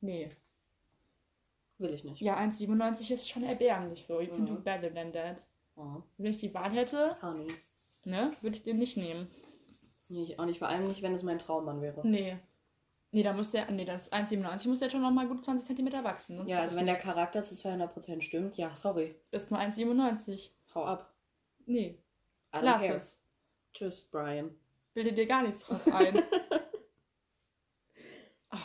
Nee. 0.00 0.30
Will 1.78 1.94
ich 1.94 2.04
nicht. 2.04 2.20
Ja, 2.20 2.36
1,97 2.38 3.12
ist 3.12 3.28
schon 3.28 3.42
erbärmlich 3.44 4.04
so. 4.04 4.20
You 4.20 4.28
can 4.28 4.40
Mhm. 4.42 4.46
do 4.46 4.54
better 4.56 4.92
than 4.92 5.12
that. 5.12 5.46
Oh. 5.76 6.02
Wenn 6.18 6.30
ich 6.30 6.38
die 6.38 6.54
Wahl 6.54 6.70
hätte, 6.72 7.16
Honey. 7.22 7.48
ne, 8.04 8.32
würde 8.42 8.56
ich 8.56 8.62
den 8.62 8.78
nicht 8.78 8.96
nehmen. 8.96 9.28
Nee, 10.14 10.22
ich 10.22 10.38
auch 10.38 10.44
nicht. 10.44 10.60
Vor 10.60 10.68
allem 10.68 10.84
nicht, 10.84 11.02
wenn 11.02 11.12
es 11.12 11.24
mein 11.24 11.40
Traummann 11.40 11.82
wäre. 11.82 12.06
Nee. 12.06 12.38
Nee, 13.10 13.24
da 13.24 13.32
muss 13.32 13.50
der, 13.50 13.68
nee, 13.70 13.84
das 13.84 14.12
1,97 14.12 14.68
muss 14.68 14.78
der 14.78 14.90
schon 14.90 15.02
nochmal 15.02 15.26
gut 15.26 15.44
20 15.44 15.76
cm 15.76 16.04
wachsen. 16.04 16.36
sonst 16.36 16.50
Ja, 16.50 16.60
also 16.60 16.76
wenn 16.76 16.86
der. 16.86 16.96
Charakter 16.96 17.42
zu 17.42 17.54
200% 17.54 18.22
stimmt, 18.22 18.56
ja, 18.56 18.74
sorry. 18.74 19.16
Bist 19.32 19.50
nur 19.50 19.58
1,97. 19.60 20.50
Hau 20.74 20.84
ab. 20.84 21.12
Nee, 21.66 21.98
I 22.54 22.58
lass 22.62 22.82
care. 22.82 22.94
es. 22.94 23.20
Tschüss, 23.72 24.04
Brian. 24.04 24.54
Bilde 24.94 25.12
dir 25.12 25.26
gar 25.26 25.42
nichts 25.42 25.60
drauf 25.60 25.86
ein. 25.92 26.22
Ah. 28.50 28.58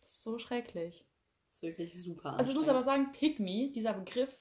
das 0.00 0.12
ist 0.12 0.22
so 0.22 0.38
schrecklich. 0.38 1.06
ist 1.50 1.62
wirklich 1.62 2.02
super. 2.02 2.38
Also 2.38 2.52
ich 2.52 2.56
muss 2.56 2.68
aber 2.68 2.82
sagen, 2.82 3.12
Pick 3.12 3.38
Me, 3.38 3.70
dieser 3.70 3.92
Begriff, 3.92 4.34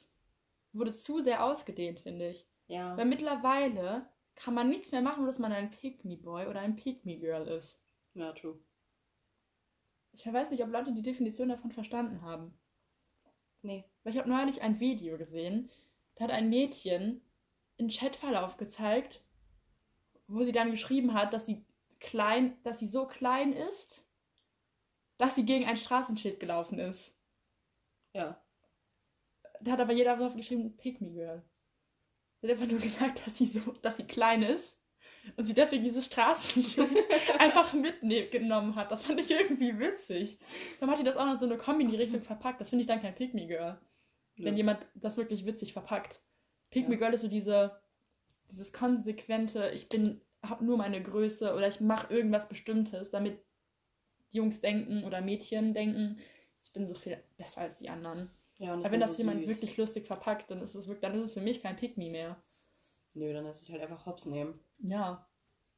wurde 0.71 0.93
zu 0.93 1.19
sehr 1.19 1.43
ausgedehnt, 1.43 1.99
finde 1.99 2.29
ich. 2.29 2.47
Ja. 2.67 2.95
Weil 2.95 3.05
mittlerweile 3.05 4.07
kann 4.37 4.53
man 4.53 4.69
nichts 4.69 4.91
mehr 4.91 5.01
machen, 5.01 5.25
dass 5.25 5.39
man 5.39 5.51
ein 5.51 5.71
Pick 5.71 6.05
Me 6.05 6.15
Boy 6.15 6.45
oder 6.45 6.61
ein 6.61 6.75
Pick 6.75 7.05
Me 7.05 7.17
Girl 7.17 7.47
ist. 7.47 7.81
Ja, 8.13 8.31
true. 8.31 8.57
Ich 10.13 10.25
weiß 10.25 10.51
nicht, 10.51 10.63
ob 10.63 10.69
Leute 10.69 10.93
die 10.93 11.01
Definition 11.01 11.49
davon 11.49 11.71
verstanden 11.71 12.21
haben. 12.21 12.57
Nee. 13.61 13.83
Weil 14.03 14.13
ich 14.13 14.19
habe 14.19 14.29
neulich 14.29 14.61
ein 14.61 14.79
Video 14.79 15.17
gesehen, 15.17 15.69
da 16.15 16.25
hat 16.25 16.31
ein 16.31 16.49
Mädchen 16.49 17.21
einen 17.79 17.89
Chatverlauf 17.89 18.57
gezeigt, 18.57 19.21
wo 20.27 20.43
sie 20.43 20.51
dann 20.51 20.71
geschrieben 20.71 21.13
hat, 21.13 21.33
dass 21.33 21.45
sie 21.45 21.65
klein, 21.99 22.57
dass 22.63 22.79
sie 22.79 22.87
so 22.87 23.07
klein 23.07 23.53
ist, 23.53 24.05
dass 25.17 25.35
sie 25.35 25.45
gegen 25.45 25.65
ein 25.65 25.77
Straßenschild 25.77 26.39
gelaufen 26.39 26.79
ist. 26.79 27.15
Ja. 28.13 28.41
Da 29.61 29.71
hat 29.71 29.79
aber 29.79 29.93
jeder 29.93 30.15
drauf 30.15 30.35
geschrieben, 30.35 30.77
Pick 30.77 31.01
me 31.01 31.11
girl. 31.11 31.43
Sie 32.41 32.47
hat 32.47 32.53
einfach 32.53 32.67
nur 32.71 32.79
gesagt, 32.79 33.25
dass 33.25 33.37
sie 33.37 33.45
so, 33.45 33.59
dass 33.81 33.97
sie 33.97 34.03
klein 34.03 34.43
ist 34.43 34.77
und 35.35 35.43
sie 35.43 35.53
deswegen 35.53 35.83
dieses 35.83 36.05
Straßenschild 36.05 36.89
einfach 37.39 37.73
mitgenommen 37.73 38.75
hat. 38.75 38.91
Das 38.91 39.03
fand 39.03 39.19
ich 39.19 39.31
irgendwie 39.31 39.77
witzig. 39.79 40.39
Dann 40.79 40.89
hat 40.89 40.99
die 40.99 41.03
das 41.03 41.17
auch 41.17 41.25
noch 41.25 41.39
so 41.39 41.45
eine 41.45 41.57
Kombi 41.57 41.83
in 41.83 41.89
die 41.89 41.97
Richtung 41.97 42.21
verpackt. 42.21 42.61
Das 42.61 42.69
finde 42.69 42.81
ich 42.81 42.87
dann 42.87 43.01
kein 43.01 43.15
Pick 43.15 43.33
me 43.33 43.47
girl. 43.47 43.77
wenn 44.37 44.53
Ja. 44.53 44.57
jemand 44.57 44.85
das 44.95 45.17
wirklich 45.17 45.45
witzig 45.45 45.73
verpackt. 45.73 46.21
Pick 46.69 46.87
Ja. 46.87 47.07
Ist 47.09 47.21
so 47.21 47.27
diese, 47.27 47.79
dieses 48.51 48.71
konsequente, 48.71 49.71
ich 49.73 49.89
bin, 49.89 50.21
hab 50.43 50.61
nur 50.61 50.77
meine 50.77 51.01
Größe 51.01 51.53
oder 51.55 51.67
ich 51.67 51.81
mache 51.81 52.13
irgendwas 52.13 52.47
Bestimmtes, 52.47 53.09
damit 53.09 53.39
Jungs 54.29 54.61
denken 54.61 55.03
oder 55.05 55.21
Mädchen 55.21 55.73
denken, 55.73 56.19
ich 56.61 56.71
bin 56.73 56.85
so 56.85 56.93
viel 56.93 57.17
besser 57.37 57.61
als 57.61 57.77
die 57.77 57.89
anderen. 57.89 58.29
Ja, 58.59 58.73
ich 58.73 58.79
Aber 58.79 58.91
wenn 58.91 58.99
das 58.99 59.13
so 59.13 59.17
jemand 59.19 59.41
süß. 59.41 59.49
wirklich 59.49 59.77
lustig 59.77 60.07
verpackt, 60.07 60.49
dann 60.49 60.61
ist 60.61 60.75
es 60.75 60.87
wirklich, 60.87 61.01
dann 61.01 61.15
ist 61.15 61.27
es 61.29 61.33
für 61.33 61.41
mich 61.41 61.61
kein 61.61 61.77
Me 61.95 62.09
mehr. 62.09 62.41
Nö, 63.13 63.33
dann 63.33 63.45
ist 63.45 63.61
es 63.61 63.69
halt 63.69 63.81
einfach 63.81 64.05
Hops 64.05 64.25
nehmen. 64.25 64.59
Ja. 64.79 65.27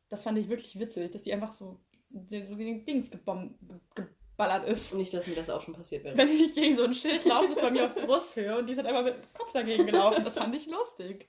Das 0.10 0.24
fand 0.24 0.38
ich 0.38 0.50
wirklich 0.50 0.80
witzig, 0.80 1.12
dass 1.12 1.22
die 1.22 1.34
einfach 1.34 1.54
so, 1.54 1.80
so 2.10 2.58
wie 2.58 2.66
den 2.66 2.86
Dings 2.86 3.12
geballert 3.12 4.68
ist. 4.68 4.94
Nicht, 4.94 5.14
dass 5.14 5.28
mir 5.28 5.36
das 5.36 5.50
auch 5.50 5.62
schon 5.62 5.76
passiert 5.76 6.04
wäre. 6.04 6.18
Wenn 6.18 6.30
ich 6.30 6.54
gegen 6.56 6.76
so 6.76 6.84
ein 6.84 6.94
Schild 6.94 7.26
laufe, 7.26 7.54
ist 7.54 7.62
bei 7.62 7.70
mir 7.70 7.86
auf 7.86 7.96
Brusthöhe 7.96 8.58
und 8.58 8.68
die 8.68 8.74
sind 8.74 8.88
einfach 8.88 9.04
mit 9.04 9.16
dem 9.16 9.34
Kopf 9.34 9.52
dagegen 9.52 9.86
gelaufen. 9.86 10.24
Das 10.24 10.36
fand 10.36 10.56
ich 10.56 10.66
lustig. 10.66 11.28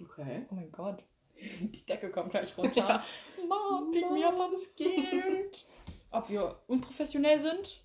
Okay. 0.00 0.46
Oh 0.50 0.54
mein 0.54 0.70
Gott. 0.70 1.02
Die 1.60 1.84
Decke 1.86 2.10
kommt 2.10 2.30
gleich 2.30 2.56
runter. 2.56 3.02
Mom, 3.48 3.90
pick 3.90 4.10
me 4.10 4.26
up, 4.26 4.34
I'm 4.38 4.56
scared. 4.56 5.66
Ob 6.12 6.28
wir 6.28 6.62
unprofessionell 6.66 7.40
sind? 7.40 7.82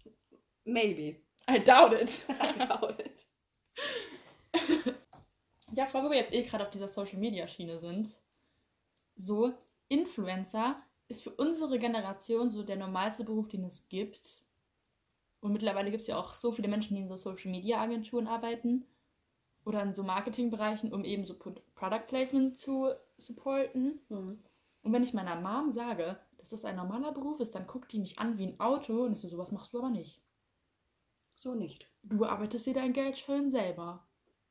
Maybe. 0.66 1.18
I 1.50 1.60
doubt 1.64 1.94
it. 1.94 2.26
I 2.30 2.54
doubt 2.58 3.00
it. 3.00 3.26
Ja, 5.74 5.86
vor 5.86 6.00
allem, 6.00 6.12
wir 6.12 6.18
jetzt 6.18 6.34
eh 6.34 6.44
gerade 6.44 6.64
auf 6.64 6.72
dieser 6.72 6.88
Social 6.88 7.20
Media 7.20 7.46
Schiene 7.46 7.78
sind. 7.80 8.10
So, 9.18 9.54
Influencer 9.90 10.82
ist 11.10 11.24
für 11.24 11.32
unsere 11.32 11.78
Generation 11.78 12.50
so 12.50 12.64
der 12.64 12.78
normalste 12.78 13.26
Beruf, 13.26 13.50
den 13.50 13.66
es 13.66 13.86
gibt. 13.90 14.44
Und 15.42 15.52
mittlerweile 15.52 15.92
gibt 15.92 16.02
es 16.02 16.08
ja 16.08 16.18
auch 16.18 16.34
so 16.34 16.52
viele 16.52 16.70
Menschen, 16.70 16.96
die 16.96 17.02
in 17.02 17.10
so 17.10 17.18
Social 17.18 17.52
Media 17.52 17.82
Agenturen 17.82 18.28
arbeiten 18.28 18.86
oder 19.66 19.84
in 19.84 19.94
so 19.94 20.04
Marketingbereichen, 20.04 20.94
um 20.94 21.04
eben 21.04 21.26
so 21.26 21.36
Pro- 21.38 21.62
Product 21.76 22.08
Placement 22.08 22.58
zu 22.58 22.94
supporten. 23.18 24.00
Hm. 24.08 24.42
Und 24.84 24.94
wenn 24.94 25.04
ich 25.04 25.14
meiner 25.14 25.36
Mom 25.36 25.72
sage, 25.72 26.18
dass 26.52 26.62
das 26.62 26.70
ein 26.70 26.76
normaler 26.76 27.12
Beruf 27.12 27.40
ist, 27.40 27.56
dann 27.56 27.68
guckt 27.68 27.92
die 27.92 28.00
mich 28.00 28.20
an 28.20 28.38
wie 28.38 28.48
ein 28.48 28.60
Auto 28.60 29.06
und 29.06 29.14
ist 29.14 29.22
so, 29.22 29.28
sowas 29.28 29.52
machst 29.52 29.74
du 29.74 29.80
aber 29.80 29.90
nicht. 29.90 30.22
So 31.36 31.54
nicht. 31.54 31.92
Du 32.04 32.26
arbeitest 32.26 32.66
dir 32.66 32.74
dein 32.74 32.94
Geld 32.94 33.18
schön 33.18 33.52
selber. 33.52 34.08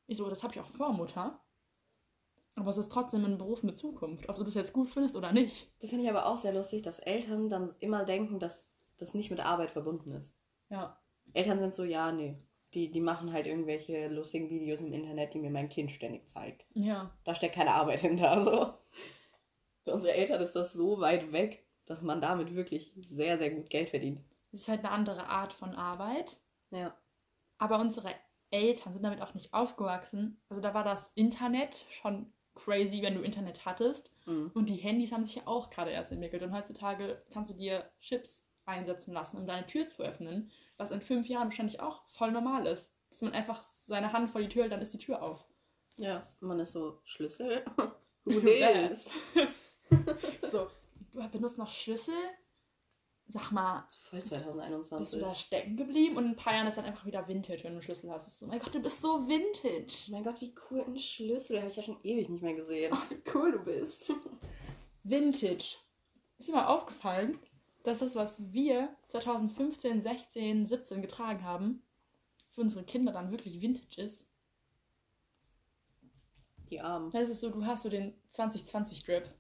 Ich 0.07 0.19
so, 0.19 0.29
das 0.29 0.43
habe 0.43 0.55
ich 0.55 0.61
auch 0.61 0.71
vor, 0.71 0.93
Mutter. 0.93 1.41
Aber 2.55 2.71
es 2.71 2.79
ist 2.79 2.91
trotzdem 2.91 3.25
ein 3.25 3.39
Beruf 3.39 3.63
mit 3.63 3.77
Zukunft, 3.77 4.29
ob 4.29 4.37
du 4.37 4.45
das 4.45 4.55
jetzt 4.55 4.73
gut 4.73 4.89
findest 4.89 5.17
oder 5.17 5.33
nicht. 5.33 5.71
Das 5.81 5.91
finde 5.91 6.05
ich 6.05 6.11
aber 6.11 6.27
auch 6.27 6.37
sehr 6.37 6.55
lustig, 6.55 6.83
dass 6.83 7.01
Eltern 7.01 7.49
dann 7.49 7.73
immer 7.81 8.05
denken, 8.05 8.39
dass 8.39 8.71
das 8.99 9.15
nicht 9.15 9.31
mit 9.31 9.41
Arbeit 9.41 9.71
verbunden 9.71 10.13
ist. 10.13 10.35
Ja. 10.71 10.99
Eltern 11.35 11.59
sind 11.59 11.75
so, 11.75 11.85
ja, 11.85 12.13
nee. 12.13 12.37
Die, 12.73 12.91
die 12.91 13.01
machen 13.01 13.33
halt 13.33 13.47
irgendwelche 13.47 14.09
lustigen 14.09 14.51
Videos 14.51 14.81
im 14.81 14.93
Internet, 14.93 15.35
die 15.35 15.39
mir 15.39 15.51
mein 15.51 15.69
Kind 15.69 15.91
ständig 15.91 16.29
zeigt. 16.29 16.65
Ja. 16.75 17.13
Da 17.25 17.35
steckt 17.35 17.55
keine 17.55 17.73
Arbeit 17.73 18.01
hinter. 18.01 18.41
So. 18.45 18.75
Für 19.85 19.95
unsere 19.95 20.15
Eltern 20.15 20.43
ist 20.43 20.57
das 20.57 20.73
so 20.73 21.01
weit 21.01 21.31
weg. 21.33 21.65
Dass 21.87 22.03
man 22.03 22.21
damit 22.21 22.55
wirklich 22.55 22.93
sehr, 23.11 23.39
sehr 23.39 23.51
gut 23.51 23.71
Geld 23.71 23.89
verdient. 23.89 24.21
Es 24.53 24.63
ist 24.63 24.69
halt 24.69 24.81
eine 24.81 24.91
andere 24.91 25.27
Art 25.27 25.53
von 25.53 25.75
Arbeit. 25.75 26.37
Ja. 26.71 26.97
Aber 27.59 27.79
unsere 27.79 28.15
Eltern 28.51 28.93
sind 28.93 29.03
damit 29.03 29.23
auch 29.23 29.35
nicht 29.35 29.55
aufgewachsen. 29.55 30.41
Also 30.49 30.61
da 30.61 30.75
war 30.75 30.85
das 30.85 31.11
Internet 31.15 31.85
schon 31.91 32.33
crazy, 32.55 33.03
wenn 33.03 33.15
du 33.15 33.23
Internet 33.23 33.65
hattest. 33.65 34.11
Mhm. 34.27 34.51
Und 34.55 34.69
die 34.69 34.77
Handys 34.77 35.13
haben 35.13 35.25
sich 35.25 35.37
ja 35.37 35.43
auch 35.47 35.71
gerade 35.71 35.91
erst 35.91 36.13
entwickelt. 36.13 36.43
Und 36.43 36.53
heutzutage 36.53 37.23
kannst 37.33 37.51
du 37.51 37.55
dir 37.55 37.91
Chips 38.01 38.45
einsetzen 38.65 39.13
lassen, 39.13 39.39
um 39.39 39.47
deine 39.47 39.67
Tür 39.67 39.87
zu 39.87 40.03
öffnen. 40.03 40.51
Was 40.77 40.91
in 40.91 41.01
fünf 41.01 41.29
Jahren 41.29 41.49
wahrscheinlich 41.49 41.81
auch 41.81 42.05
voll 42.09 42.33
normal 42.33 42.67
ist. 42.67 42.93
Dass 43.11 43.23
man 43.23 43.33
einfach 43.33 43.63
seine 43.63 44.13
Hand 44.13 44.31
vor 44.31 44.41
die 44.41 44.49
Tür 44.49 44.63
hält, 44.63 44.73
dann 44.73 44.83
ist 44.83 44.93
die 44.93 44.99
Tür 44.99 45.23
auf. 45.23 45.47
Ja, 45.97 46.27
man 46.41 46.61
ist 46.61 46.73
so 46.73 47.01
Schlüssel. 47.05 47.65
Who 48.25 48.41
this? 48.41 49.15
So, 50.43 50.69
benutzt 51.31 51.59
noch 51.59 51.71
Schlüssel? 51.71 52.15
Sag 53.29 53.51
mal, 53.51 53.85
Voll 54.09 54.21
bist 54.21 54.31
du 54.31 54.37
2021. 54.37 55.21
da 55.21 55.35
stecken 55.35 55.77
geblieben? 55.77 56.17
Und 56.17 56.27
in 56.27 56.31
ein 56.31 56.37
paar 56.37 56.55
Jahren 56.55 56.69
ist 56.69 56.77
dann 56.77 56.85
einfach 56.85 57.07
wieder 57.07 57.27
Vintage, 57.27 57.65
wenn 57.65 57.73
du 57.73 57.79
einen 57.79 57.83
Schlüssel 57.83 58.11
hast. 58.11 58.39
So, 58.39 58.47
mein 58.47 58.61
Gott, 58.61 58.75
du 58.75 58.81
bist 58.81 59.03
so 59.03 59.27
Vintage. 59.27 60.11
Mein 60.13 60.23
Gott, 60.23 60.41
wie 60.41 60.55
cool 60.71 60.85
ein 60.87 60.97
Schlüssel. 60.97 61.55
Den 61.55 61.63
habe 61.63 61.71
ich 61.71 61.77
ja 61.77 61.83
schon 61.83 61.99
ewig 62.05 62.29
nicht 62.29 62.43
mehr 62.43 62.55
gesehen. 62.55 62.93
Ach, 62.95 63.11
wie 63.11 63.21
cool 63.35 63.53
du 63.53 63.59
bist. 63.59 64.13
Vintage. 65.03 65.77
Ist 66.39 66.49
dir 66.49 66.53
mal 66.53 66.67
aufgefallen, 66.67 67.37
dass 67.83 67.99
das, 67.99 68.15
was 68.15 68.53
wir 68.53 68.95
2015, 69.09 70.03
16, 70.03 70.67
17 70.67 71.03
getragen 71.03 71.43
haben, 71.43 71.83
für 72.51 72.61
unsere 72.61 72.85
Kinder 72.85 73.13
dann 73.13 73.31
wirklich 73.33 73.61
Vintage 73.61 74.03
ist? 74.03 74.27
Die 76.71 76.81
Armen. 76.81 77.11
Das 77.11 77.29
ist 77.29 77.41
so, 77.41 77.51
du 77.51 77.65
hast 77.65 77.83
so 77.83 77.89
den 77.89 78.15
2020 78.31 79.05
Drip, 79.05 79.33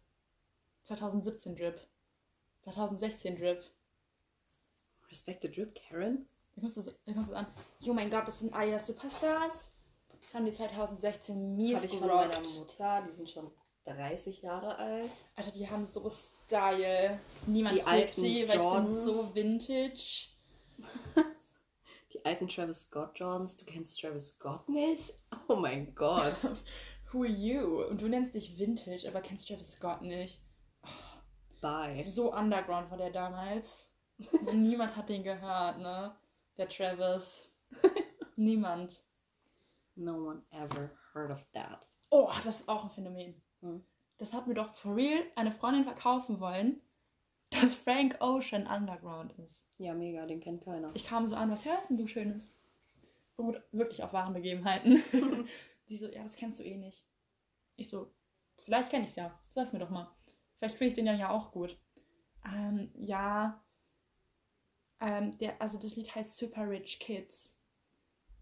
2017 0.87 1.57
Drip, 1.57 1.81
2016 2.62 3.37
Drip. 3.37 3.64
Respect 5.11 5.42
the 5.42 5.51
drip, 5.51 5.75
Karen. 5.75 6.27
Da 6.55 6.62
kommst 6.62 6.77
du, 6.77 7.37
an, 7.37 7.46
oh 7.87 7.92
mein 7.92 8.11
Gott, 8.11 8.27
das 8.27 8.40
sind 8.40 8.55
Adidas 8.55 8.87
Superstars. 8.87 9.72
Das 10.22 10.35
haben 10.35 10.44
die 10.44 10.53
2016 10.53 11.57
mies 11.57 11.77
Habe 11.77 11.87
ich 11.87 11.99
von 11.99 12.09
meiner 12.09 12.29
gerockt. 12.29 12.57
Mutter. 12.57 13.05
Die 13.07 13.12
sind 13.12 13.29
schon 13.29 13.51
30 13.85 14.42
Jahre 14.42 14.77
alt. 14.77 15.11
Alter, 15.37 15.53
die 15.53 15.68
haben 15.68 15.87
so 15.87 16.09
Style. 16.09 17.20
Niemand 17.46 17.77
Die 17.77 17.83
alten 17.83 18.22
die, 18.22 18.40
weil 18.40 18.44
ich 18.44 18.53
bin 18.53 18.61
Jordans. 18.61 19.05
so 19.05 19.35
vintage. 19.35 20.29
Die 22.12 22.25
alten 22.25 22.49
Travis 22.49 22.83
Scott 22.83 23.18
Johns. 23.18 23.57
Du 23.57 23.64
kennst 23.64 24.01
Travis 24.01 24.31
Scott 24.31 24.68
nicht? 24.68 25.14
Oh 25.49 25.57
mein 25.57 25.94
Gott. 25.94 26.37
Who 27.12 27.22
are 27.22 27.29
you? 27.29 27.85
Und 27.85 28.01
du 28.01 28.09
nennst 28.09 28.35
dich 28.35 28.59
Vintage, 28.59 29.07
aber 29.09 29.20
kennst 29.20 29.49
Travis 29.49 29.72
Scott 29.72 30.03
nicht. 30.03 30.40
Bye. 31.61 32.03
So 32.03 32.33
underground 32.33 32.90
war 32.90 32.99
der 32.99 33.11
damals. 33.11 33.88
Niemand 34.53 34.97
hat 34.97 35.09
den 35.09 35.23
gehört, 35.23 35.79
ne? 35.79 36.14
Der 36.57 36.69
Travis. 36.69 37.51
Niemand. 38.37 39.03
No 39.95 40.29
one 40.29 40.42
ever 40.51 40.90
heard 41.12 41.31
of 41.31 41.45
that. 41.53 41.87
Oh, 42.11 42.31
das 42.45 42.61
ist 42.61 42.69
auch 42.69 42.85
ein 42.85 42.90
Phänomen. 42.90 43.35
Hm. 43.61 43.83
Das 44.19 44.33
hat 44.33 44.47
mir 44.47 44.55
doch 44.55 44.75
for 44.77 44.97
real 44.97 45.25
eine 45.35 45.51
Freundin 45.51 45.85
verkaufen 45.85 46.40
wollen, 46.40 46.81
dass 47.51 47.75
Frank 47.75 48.16
Ocean 48.21 48.66
Underground 48.66 49.33
ist. 49.38 49.64
Ja, 49.79 49.95
mega, 49.95 50.27
den 50.27 50.40
kennt 50.40 50.64
keiner. 50.64 50.90
Ich 50.95 51.07
kam 51.07 51.27
so 51.27 51.37
an, 51.37 51.51
was 51.51 51.64
hörst 51.64 51.90
denn 51.90 51.97
du 51.97 52.07
Schönes? 52.07 52.55
Beruht 53.37 53.62
wirklich 53.73 54.03
auf 54.03 54.12
wahren 54.12 54.33
Begebenheiten. 54.33 55.03
Die 55.88 55.99
so, 55.99 56.09
ja, 56.09 56.23
das 56.23 56.37
kennst 56.37 56.59
du 56.59 56.64
eh 56.64 56.77
nicht. 56.77 57.05
Ich 57.77 57.88
so, 57.88 58.11
vielleicht 58.59 58.90
kenne 58.90 59.05
ich 59.05 59.11
es 59.11 59.16
ja. 59.16 59.38
Sag's 59.51 59.73
mir 59.73 59.79
doch 59.79 59.90
mal. 59.90 60.11
Vielleicht 60.59 60.77
finde 60.77 60.88
ich 60.88 60.95
den 60.95 61.07
ja, 61.07 61.14
ja 61.14 61.31
auch 61.31 61.53
gut. 61.53 61.79
Ähm, 62.45 62.90
ja. 62.95 63.62
Ähm, 65.01 65.37
der, 65.38 65.61
also 65.61 65.79
das 65.79 65.97
Lied 65.97 66.14
heißt 66.14 66.37
Super 66.37 66.69
Rich 66.69 67.01
Kids. 67.01 67.53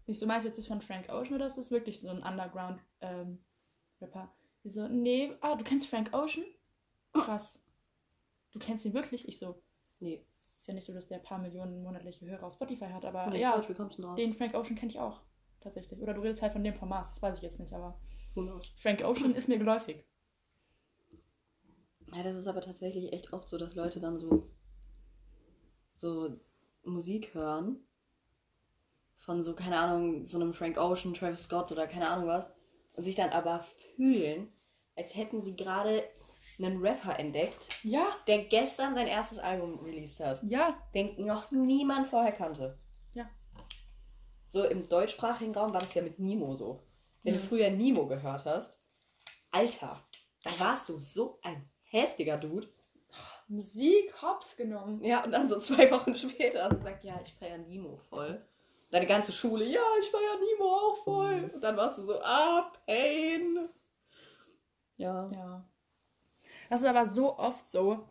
Ich 0.05 0.19
so, 0.19 0.25
meinst 0.25 0.45
du 0.45 0.49
jetzt 0.49 0.57
das 0.57 0.67
von 0.67 0.81
Frank 0.81 1.09
Ocean 1.09 1.35
oder 1.35 1.47
ist 1.47 1.57
das 1.57 1.71
wirklich 1.71 1.99
so 1.99 2.09
ein 2.09 2.23
Underground-Rapper? 2.23 4.33
Die 4.63 4.69
so, 4.69 4.87
nee, 4.87 5.35
ah, 5.41 5.55
du 5.55 5.63
kennst 5.63 5.87
Frank 5.87 6.13
Ocean? 6.13 6.45
Krass. 7.13 7.59
Du 8.51 8.59
kennst 8.59 8.85
ihn 8.85 8.93
wirklich? 8.93 9.27
Ich 9.27 9.39
so, 9.39 9.61
Nee, 9.99 10.25
ist 10.57 10.67
ja 10.67 10.73
nicht 10.73 10.85
so, 10.85 10.93
dass 10.93 11.07
der 11.07 11.17
ein 11.17 11.23
paar 11.23 11.39
Millionen 11.39 11.81
monatliche 11.81 12.25
Hörer 12.25 12.43
auf 12.43 12.53
Spotify 12.53 12.87
hat, 12.87 13.05
aber 13.05 13.27
nee 13.27 13.41
ja, 13.41 13.59
drauf? 13.59 14.15
den 14.15 14.33
Frank 14.33 14.53
Ocean 14.53 14.75
kenne 14.75 14.91
ich 14.91 14.99
auch. 14.99 15.21
Tatsächlich. 15.61 16.01
Oder 16.01 16.13
du 16.13 16.21
redest 16.21 16.41
halt 16.41 16.53
von 16.53 16.63
dem 16.63 16.73
Format, 16.73 17.09
das 17.09 17.21
weiß 17.21 17.37
ich 17.37 17.43
jetzt 17.43 17.59
nicht, 17.59 17.73
aber 17.73 17.99
Who 18.35 18.43
knows? 18.43 18.67
Frank 18.77 19.03
Ocean 19.03 19.33
ist 19.33 19.47
mir 19.47 19.57
geläufig. 19.57 20.03
Ja, 22.15 22.23
das 22.23 22.35
ist 22.35 22.47
aber 22.47 22.61
tatsächlich 22.61 23.11
echt 23.11 23.33
oft 23.33 23.49
so, 23.49 23.57
dass 23.57 23.75
Leute 23.75 23.99
dann 23.99 24.19
so, 24.19 24.47
so 25.95 26.39
Musik 26.83 27.33
hören. 27.33 27.79
Von 29.15 29.41
so, 29.43 29.53
keine 29.55 29.79
Ahnung, 29.79 30.23
so 30.23 30.39
einem 30.39 30.53
Frank 30.53 30.77
Ocean, 30.77 31.13
Travis 31.13 31.43
Scott 31.43 31.71
oder 31.71 31.87
keine 31.87 32.07
Ahnung 32.09 32.27
was. 32.27 32.49
Und 32.93 33.03
sich 33.03 33.15
dann 33.15 33.31
aber 33.31 33.65
fühlen, 33.95 34.47
als 34.95 35.15
hätten 35.15 35.41
sie 35.41 35.55
gerade 35.55 36.03
einen 36.59 36.79
Rapper 36.85 37.17
entdeckt, 37.19 37.67
Ja, 37.83 38.05
der 38.27 38.45
gestern 38.45 38.93
sein 38.93 39.07
erstes 39.07 39.39
Album 39.39 39.79
released 39.79 40.19
hat. 40.19 40.41
ja, 40.43 40.77
Den 40.93 41.25
noch 41.25 41.51
niemand 41.51 42.07
vorher 42.07 42.31
kannte. 42.31 42.77
Ja. 43.13 43.27
So 44.47 44.63
im 44.63 44.87
deutschsprachigen 44.87 45.53
Raum 45.55 45.73
war 45.73 45.81
das 45.81 45.95
ja 45.95 46.01
mit 46.03 46.19
Nemo 46.19 46.55
so. 46.55 46.83
Wenn 47.23 47.33
Mhm. 47.33 47.37
du 47.39 47.43
früher 47.43 47.69
Nemo 47.71 48.07
gehört 48.07 48.45
hast, 48.45 48.79
Alter, 49.51 50.07
da 50.43 50.57
warst 50.59 50.87
du 50.87 50.99
so 50.99 51.39
ein 51.41 51.67
heftiger 51.85 52.37
Dude. 52.37 52.67
Musik 53.47 54.13
hops 54.21 54.57
genommen. 54.57 55.03
Ja, 55.03 55.23
und 55.23 55.31
dann 55.31 55.47
so 55.47 55.59
zwei 55.59 55.89
Wochen 55.91 56.15
später 56.15 56.63
hast 56.63 56.73
du 56.73 56.77
gesagt, 56.79 57.03
ja, 57.03 57.19
ich 57.23 57.33
feiere 57.33 57.59
Nemo 57.59 57.97
voll. 58.09 58.43
Deine 58.89 59.05
ganze 59.05 59.31
Schule, 59.31 59.65
ja, 59.65 59.81
ich 59.99 60.09
feiere 60.09 60.39
Nemo 60.39 60.65
auch 60.65 60.97
voll. 61.03 61.51
Und 61.53 61.61
dann 61.61 61.77
warst 61.77 61.97
du 61.97 62.03
so, 62.03 62.21
ah, 62.21 62.71
Pain. 62.85 63.69
Ja. 64.97 65.29
Ja. 65.31 65.65
Das 66.69 66.81
ist 66.81 66.87
aber 66.87 67.05
so 67.05 67.37
oft 67.37 67.69
so. 67.69 68.07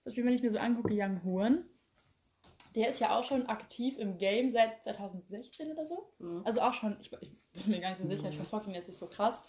Zum 0.00 0.10
Beispiel, 0.10 0.24
wenn 0.24 0.34
ich 0.34 0.42
mir 0.42 0.50
so 0.50 0.58
angucke, 0.58 0.94
Young 0.94 1.22
Horn, 1.24 1.64
der 2.74 2.90
ist 2.90 3.00
ja 3.00 3.16
auch 3.16 3.24
schon 3.24 3.46
aktiv 3.46 3.98
im 3.98 4.18
Game 4.18 4.50
seit 4.50 4.84
2016 4.84 5.72
oder 5.72 5.86
so. 5.86 6.12
Mhm. 6.18 6.42
Also 6.44 6.60
auch 6.60 6.74
schon, 6.74 6.96
ich, 7.00 7.10
ich 7.20 7.64
bin 7.64 7.70
mir 7.72 7.80
gar 7.80 7.90
nicht 7.90 8.02
so 8.02 8.06
sicher, 8.06 8.28
ich 8.28 8.36
verfolge 8.36 8.68
ihn 8.68 8.74
jetzt 8.74 8.88
nicht 8.88 8.98
so 8.98 9.06
krass. 9.06 9.42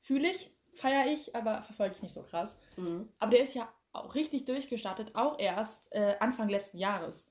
Fühle 0.00 0.30
ich, 0.30 0.50
feiere 0.78 1.12
ich, 1.12 1.34
aber 1.34 1.62
verfolge 1.62 1.94
ich 1.94 2.02
nicht 2.02 2.14
so 2.14 2.22
krass. 2.22 2.58
Mhm. 2.76 3.08
Aber 3.18 3.30
der 3.30 3.40
ist 3.40 3.54
ja 3.54 3.72
auch 3.92 4.14
richtig 4.14 4.44
durchgestartet, 4.44 5.14
auch 5.14 5.38
erst 5.38 5.88
äh, 5.92 6.16
Anfang 6.20 6.48
letzten 6.48 6.78
Jahres, 6.78 7.30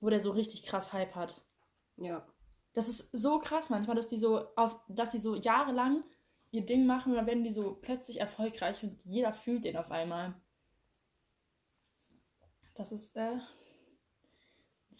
wo 0.00 0.10
der 0.10 0.20
so 0.20 0.30
richtig 0.30 0.64
krass 0.64 0.92
Hype 0.92 1.14
hat. 1.14 1.42
Ja. 1.96 2.26
Das 2.72 2.88
ist 2.88 3.08
so 3.12 3.38
krass 3.38 3.70
manchmal, 3.70 3.96
dass 3.96 4.08
die 4.08 4.16
so 4.16 4.48
auf, 4.56 4.80
dass 4.88 5.10
die 5.10 5.18
so 5.18 5.36
jahrelang 5.36 6.02
ihr 6.50 6.64
Ding 6.64 6.86
machen 6.86 7.12
und 7.12 7.16
dann 7.16 7.26
werden 7.26 7.44
die 7.44 7.52
so 7.52 7.74
plötzlich 7.74 8.20
erfolgreich 8.20 8.82
und 8.82 8.98
jeder 9.04 9.32
fühlt 9.32 9.64
den 9.64 9.76
auf 9.76 9.90
einmal. 9.90 10.34
Das 12.74 12.90
ist 12.90 13.16
äh, 13.16 13.38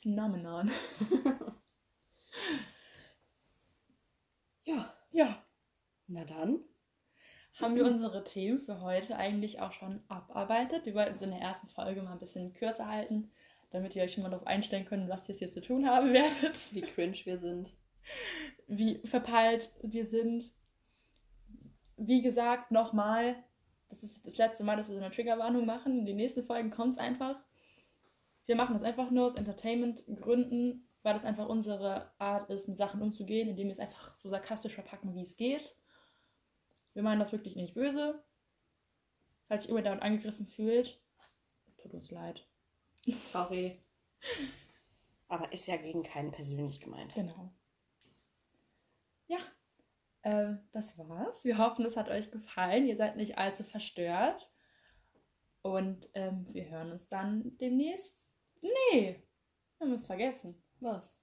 Phänomenon. 0.03 0.71
Ja. 4.65 4.95
Ja. 5.13 5.45
Na 6.07 6.25
dann. 6.25 6.65
Haben 7.61 7.77
wir 7.77 7.85
unsere 7.85 8.25
Themen 8.25 8.61
für 8.61 8.81
heute 8.81 9.17
eigentlich 9.17 9.61
auch 9.61 9.71
schon 9.71 10.03
abarbeitet? 10.09 10.85
Wir 10.87 10.95
wollten 10.95 11.15
es 11.15 11.23
in 11.23 11.31
der 11.31 11.41
ersten 11.41 11.69
Folge 11.69 12.03
mal 12.03 12.13
ein 12.13 12.19
bisschen 12.19 12.53
kürzer 12.53 12.89
halten, 12.89 13.31
damit 13.71 13.95
ihr 13.95 14.03
euch 14.03 14.13
schon 14.13 14.25
mal 14.25 14.31
darauf 14.31 14.47
einstellen 14.47 14.87
könnt, 14.87 15.09
was 15.09 15.29
ihr 15.29 15.35
jetzt 15.35 15.39
hier 15.39 15.51
zu 15.53 15.61
tun 15.61 15.89
haben 15.89 16.13
werdet. 16.13 16.75
Wie 16.75 16.81
cringe 16.81 17.17
wir 17.25 17.39
sind. 17.39 17.73
wie 18.67 18.99
verpeilt 19.05 19.71
wir 19.83 20.07
sind. 20.07 20.53
Wie 21.97 22.23
gesagt, 22.23 22.73
nochmal, 22.73 23.37
das 23.89 24.03
ist 24.03 24.27
das 24.27 24.37
letzte 24.37 24.65
Mal, 24.65 24.77
dass 24.77 24.89
wir 24.89 24.97
so 24.97 25.01
eine 25.01 25.15
Triggerwarnung 25.15 25.65
machen. 25.65 26.01
In 26.01 26.07
den 26.07 26.17
nächsten 26.17 26.43
Folgen 26.43 26.71
kommt 26.71 26.95
es 26.95 26.99
einfach. 26.99 27.39
Wir 28.47 28.57
machen 28.57 28.75
das 28.75 28.83
einfach 28.83 29.13
nur 29.13 29.27
aus 29.27 29.37
Entertainment-Gründen, 29.37 30.89
weil 31.05 31.15
das 31.15 31.25
einfach 31.25 31.49
unsere 31.49 32.11
Art 32.19 32.51
ist, 32.51 32.67
mit 32.67 32.79
Sachen 32.79 33.01
umzugehen, 33.01 33.49
indem 33.49 33.69
wir 33.69 33.73
es 33.73 33.79
einfach 33.79 34.13
so 34.17 34.29
sarkastisch 34.29 34.75
verpacken, 34.75 35.15
wie 35.15 35.23
es 35.23 35.37
geht. 35.37 35.77
Wir 36.95 37.03
meinen 37.03 37.21
das 37.21 37.33
wirklich 37.33 37.57
nicht 37.57 37.75
böse. 37.75 38.25
Falls 39.49 39.63
sich 39.63 39.69
jemand 39.69 39.87
damit 39.87 40.03
angegriffen 40.03 40.47
fühlt, 40.47 41.01
tut 41.79 41.93
uns 41.93 42.11
leid. 42.11 42.47
Sorry. 43.19 43.83
Aber 45.29 45.53
ist 45.53 45.67
ja 45.67 45.77
gegen 45.77 46.03
keinen 46.03 46.33
persönlich 46.33 46.81
gemeint. 46.81 47.15
Genau. 47.15 47.53
Ja, 49.27 49.39
ähm, 50.23 50.61
das 50.73 50.97
war's. 50.97 51.45
Wir 51.45 51.59
hoffen, 51.59 51.85
es 51.85 51.97
hat 51.97 52.09
euch 52.09 52.31
gefallen. 52.31 52.87
Ihr 52.87 52.97
seid 52.97 53.17
nicht 53.17 53.37
allzu 53.37 53.65
verstört. 53.65 54.51
Und 55.63 56.09
ähm, 56.15 56.47
wir 56.53 56.69
hören 56.69 56.93
uns 56.93 57.09
dann 57.09 57.57
demnächst. 57.59 58.23
Nee, 58.61 59.23
wir 59.79 59.87
haben 59.87 59.93
es 59.93 60.05
vergessen. 60.05 60.63
Was? 60.81 61.15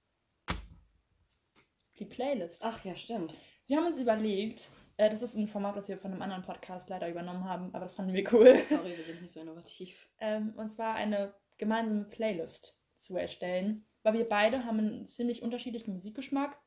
Die 1.98 2.04
Playlist. 2.04 2.62
Ach 2.62 2.84
ja, 2.84 2.94
stimmt. 2.96 3.34
Wir 3.66 3.76
haben 3.76 3.86
uns 3.86 3.98
überlegt, 3.98 4.68
Äh, 4.96 5.10
das 5.10 5.22
ist 5.22 5.36
ein 5.36 5.48
Format, 5.48 5.76
das 5.76 5.88
wir 5.88 5.98
von 5.98 6.12
einem 6.12 6.22
anderen 6.22 6.42
Podcast 6.42 6.88
leider 6.88 7.08
übernommen 7.08 7.44
haben, 7.44 7.74
aber 7.74 7.80
das 7.80 7.94
fanden 7.94 8.14
wir 8.14 8.32
cool. 8.32 8.62
Sorry, 8.68 8.96
wir 8.96 9.04
sind 9.04 9.22
nicht 9.22 9.32
so 9.32 9.40
innovativ. 9.40 10.08
Ähm, 10.20 10.54
und 10.56 10.68
zwar 10.68 10.94
eine 10.94 11.34
gemeinsame 11.58 12.04
Playlist 12.04 12.78
zu 12.98 13.16
erstellen, 13.16 13.86
weil 14.02 14.14
wir 14.14 14.28
beide 14.28 14.64
haben 14.64 14.78
einen 14.78 15.06
ziemlich 15.06 15.42
unterschiedlichen 15.42 15.94
Musikgeschmack, 15.94 16.58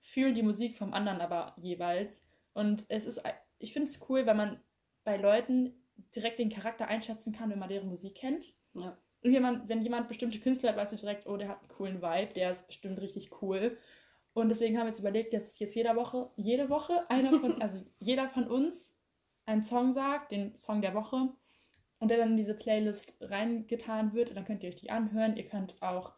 fühlen 0.00 0.34
die 0.34 0.42
Musik 0.42 0.76
vom 0.76 0.94
anderen 0.94 1.20
aber 1.20 1.54
jeweils. 1.58 2.24
Und 2.52 2.86
es 2.88 3.04
ist, 3.04 3.22
ich 3.58 3.72
finde 3.72 3.88
es 3.88 4.08
cool, 4.08 4.26
weil 4.26 4.34
man 4.34 4.60
bei 5.04 5.16
Leuten 5.16 5.74
direkt 6.14 6.38
den 6.38 6.50
Charakter 6.50 6.88
einschätzen 6.88 7.32
kann, 7.32 7.50
wenn 7.50 7.58
man 7.58 7.68
deren 7.68 7.88
Musik 7.88 8.14
kennt. 8.14 8.54
Ja. 8.74 8.96
Und 9.22 9.32
jemand, 9.32 9.68
wenn 9.68 9.82
jemand 9.82 10.08
bestimmte 10.08 10.40
Künstler 10.40 10.70
hat, 10.70 10.76
weißt 10.76 10.92
du 10.92 10.96
direkt, 10.96 11.26
oh, 11.26 11.36
der 11.36 11.48
hat 11.48 11.60
einen 11.60 11.68
coolen 11.68 12.02
Vibe, 12.02 12.32
der 12.34 12.52
ist 12.52 12.66
bestimmt 12.66 13.00
richtig 13.00 13.42
cool. 13.42 13.76
Und 14.32 14.48
deswegen 14.48 14.78
haben 14.78 14.84
wir 14.84 14.90
jetzt 14.90 15.00
überlegt, 15.00 15.32
dass 15.32 15.58
jetzt 15.58 15.74
jeder 15.74 15.96
Woche, 15.96 16.30
jede 16.36 16.70
Woche 16.70 17.08
einer 17.10 17.38
von, 17.40 17.60
also 17.62 17.78
jeder 17.98 18.28
von 18.28 18.44
uns 18.48 18.92
einen 19.46 19.62
Song 19.62 19.92
sagt, 19.92 20.30
den 20.30 20.54
Song 20.56 20.80
der 20.80 20.94
Woche, 20.94 21.30
und 22.00 22.08
der 22.10 22.18
dann 22.18 22.30
in 22.30 22.36
diese 22.36 22.54
Playlist 22.54 23.14
reingetan 23.20 24.14
wird. 24.14 24.30
Und 24.30 24.36
dann 24.36 24.44
könnt 24.44 24.62
ihr 24.62 24.70
euch 24.70 24.76
die 24.76 24.90
anhören. 24.90 25.36
Ihr 25.36 25.44
könnt 25.44 25.80
auch 25.80 26.12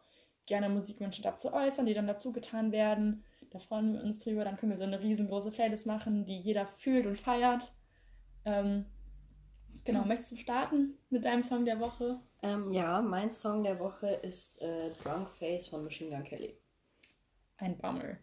gerne 0.47 0.69
Musikwünsche 0.69 1.23
dazu 1.23 1.53
äußern, 1.53 1.87
die 1.87 1.95
dann 1.95 2.07
dazu 2.07 2.33
getan 2.33 2.73
werden. 2.73 3.25
Da 3.51 3.59
freuen 3.59 3.93
wir 3.93 4.03
uns 4.03 4.19
drüber. 4.19 4.45
Dann 4.45 4.57
können 4.57 4.71
wir 4.71 4.79
so 4.79 4.85
eine 4.85 5.01
riesengroße 5.01 5.51
Playlist 5.51 5.87
machen, 5.87 6.25
die 6.25 6.39
jeder 6.39 6.67
fühlt 6.67 7.07
und 7.07 7.21
feiert. 7.21 7.73
Ähm, 8.45 8.87
genau, 9.85 10.05
möchtest 10.05 10.33
du 10.33 10.37
starten 10.37 10.99
mit 11.11 11.25
deinem 11.25 11.43
Song 11.43 11.65
der 11.65 11.81
Woche? 11.81 12.21
Ähm, 12.43 12.71
ja, 12.73 13.03
mein 13.03 13.33
Song 13.33 13.63
der 13.65 13.79
Woche 13.79 14.09
ist 14.09 14.63
äh, 14.63 14.91
Drunk 15.03 15.29
Face 15.31 15.67
von 15.67 15.85
Machine 15.85 16.11
Gun 16.11 16.25
Kelly. 16.25 16.57
Ein 17.63 17.79
Bummer. 17.79 18.17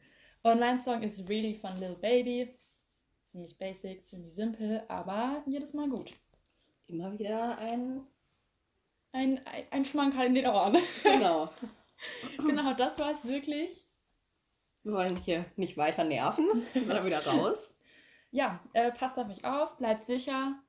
Und 0.44 0.60
mein 0.60 0.82
Song 0.82 1.02
ist 1.02 1.30
Really 1.30 1.56
von 1.56 1.78
Lil 1.78 1.96
Baby. 1.96 2.54
Ziemlich 3.26 3.58
basic, 3.58 4.06
ziemlich 4.06 4.36
simpel, 4.36 4.84
aber 4.90 5.42
jedes 5.46 5.74
Mal 5.74 5.88
gut. 5.88 6.12
Immer 6.88 7.18
wieder 7.18 7.58
ein. 7.58 8.06
Ein, 9.14 9.40
ein, 9.48 9.64
ein 9.72 9.86
Schmankerl 9.86 10.28
in 10.28 10.36
den 10.36 10.46
Ohren. 10.46 10.78
Genau. 11.04 11.50
genau, 12.38 12.74
das 12.74 13.00
war 13.00 13.12
es 13.12 13.26
wirklich. 13.26 13.86
Wir 14.84 14.92
wollen 14.92 15.16
hier 15.16 15.46
nicht 15.56 15.78
weiter 15.78 16.04
nerven, 16.04 16.46
sondern 16.74 17.06
wieder 17.06 17.26
raus. 17.26 17.74
Ja, 18.32 18.60
äh, 18.74 18.92
passt 18.92 19.18
auf 19.18 19.28
mich 19.28 19.46
auf, 19.46 19.78
bleibt 19.78 20.06
sicher 20.06 20.62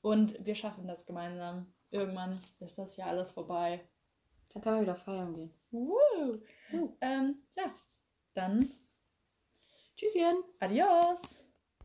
und 0.00 0.44
wir 0.44 0.56
schaffen 0.56 0.88
das 0.88 1.06
gemeinsam. 1.06 1.72
Irgendwann 1.92 2.40
ist 2.58 2.76
das 2.76 2.96
ja 2.96 3.06
alles 3.06 3.30
vorbei. 3.30 3.88
Dann 4.52 4.62
können 4.62 4.76
wir 4.78 4.82
wieder 4.82 4.96
feiern 4.96 5.32
gehen. 5.32 5.54
Woo! 5.70 6.42
Ähm, 7.00 7.36
ja, 7.54 7.72
dann 8.36 8.70
Tschüsschen. 9.96 10.44
adios! 10.60 11.45